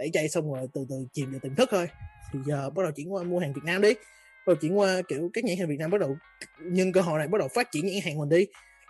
[0.00, 1.88] đẩy chay xong rồi từ từ chìm vào tỉnh thức thôi.
[2.32, 3.94] Thì giờ bắt đầu chuyển qua mua hàng Việt Nam đi.
[3.94, 6.16] Bắt đầu chuyển qua kiểu các nhãn hàng Việt Nam bắt đầu
[6.62, 8.46] nhân cơ hội này bắt đầu phát triển nhãn hàng mình đi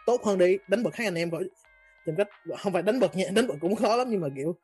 [0.06, 1.44] tốt hơn đi đánh bật các anh em gọi
[2.06, 4.56] tìm cách không phải đánh bật nha đánh bật cũng khó lắm nhưng mà kiểu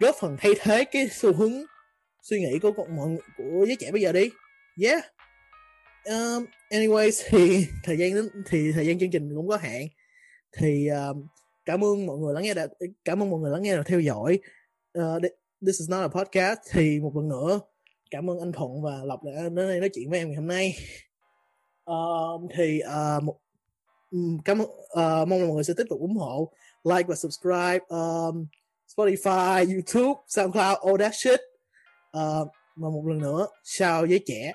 [0.00, 1.52] góp phần thay thế cái xu hướng
[2.22, 4.30] suy nghĩ của mọi của giới trẻ bây giờ đi.
[4.82, 5.04] Yeah.
[6.04, 9.86] Um, anyways thì thời gian thì thời gian chương trình cũng có hạn.
[10.56, 11.26] Thì um,
[11.64, 12.66] cảm ơn mọi người lắng nghe đã
[13.04, 14.38] cảm ơn mọi người lắng nghe và theo dõi.
[14.98, 15.22] Uh,
[15.66, 16.58] this is not a podcast.
[16.70, 17.60] Thì một lần nữa
[18.10, 20.46] cảm ơn anh Thuận và Lộc đã đến đây nói chuyện với em ngày hôm
[20.46, 20.76] nay.
[21.90, 23.36] Uh, thì uh, một
[24.44, 26.52] cảm ơn uh, mong là mọi người sẽ tiếp tục ủng hộ
[26.84, 28.46] like và subscribe um,
[28.96, 31.40] Spotify, YouTube, SoundCloud, all that shit.
[32.16, 34.52] Uh, và một lần nữa chào giới trẻ.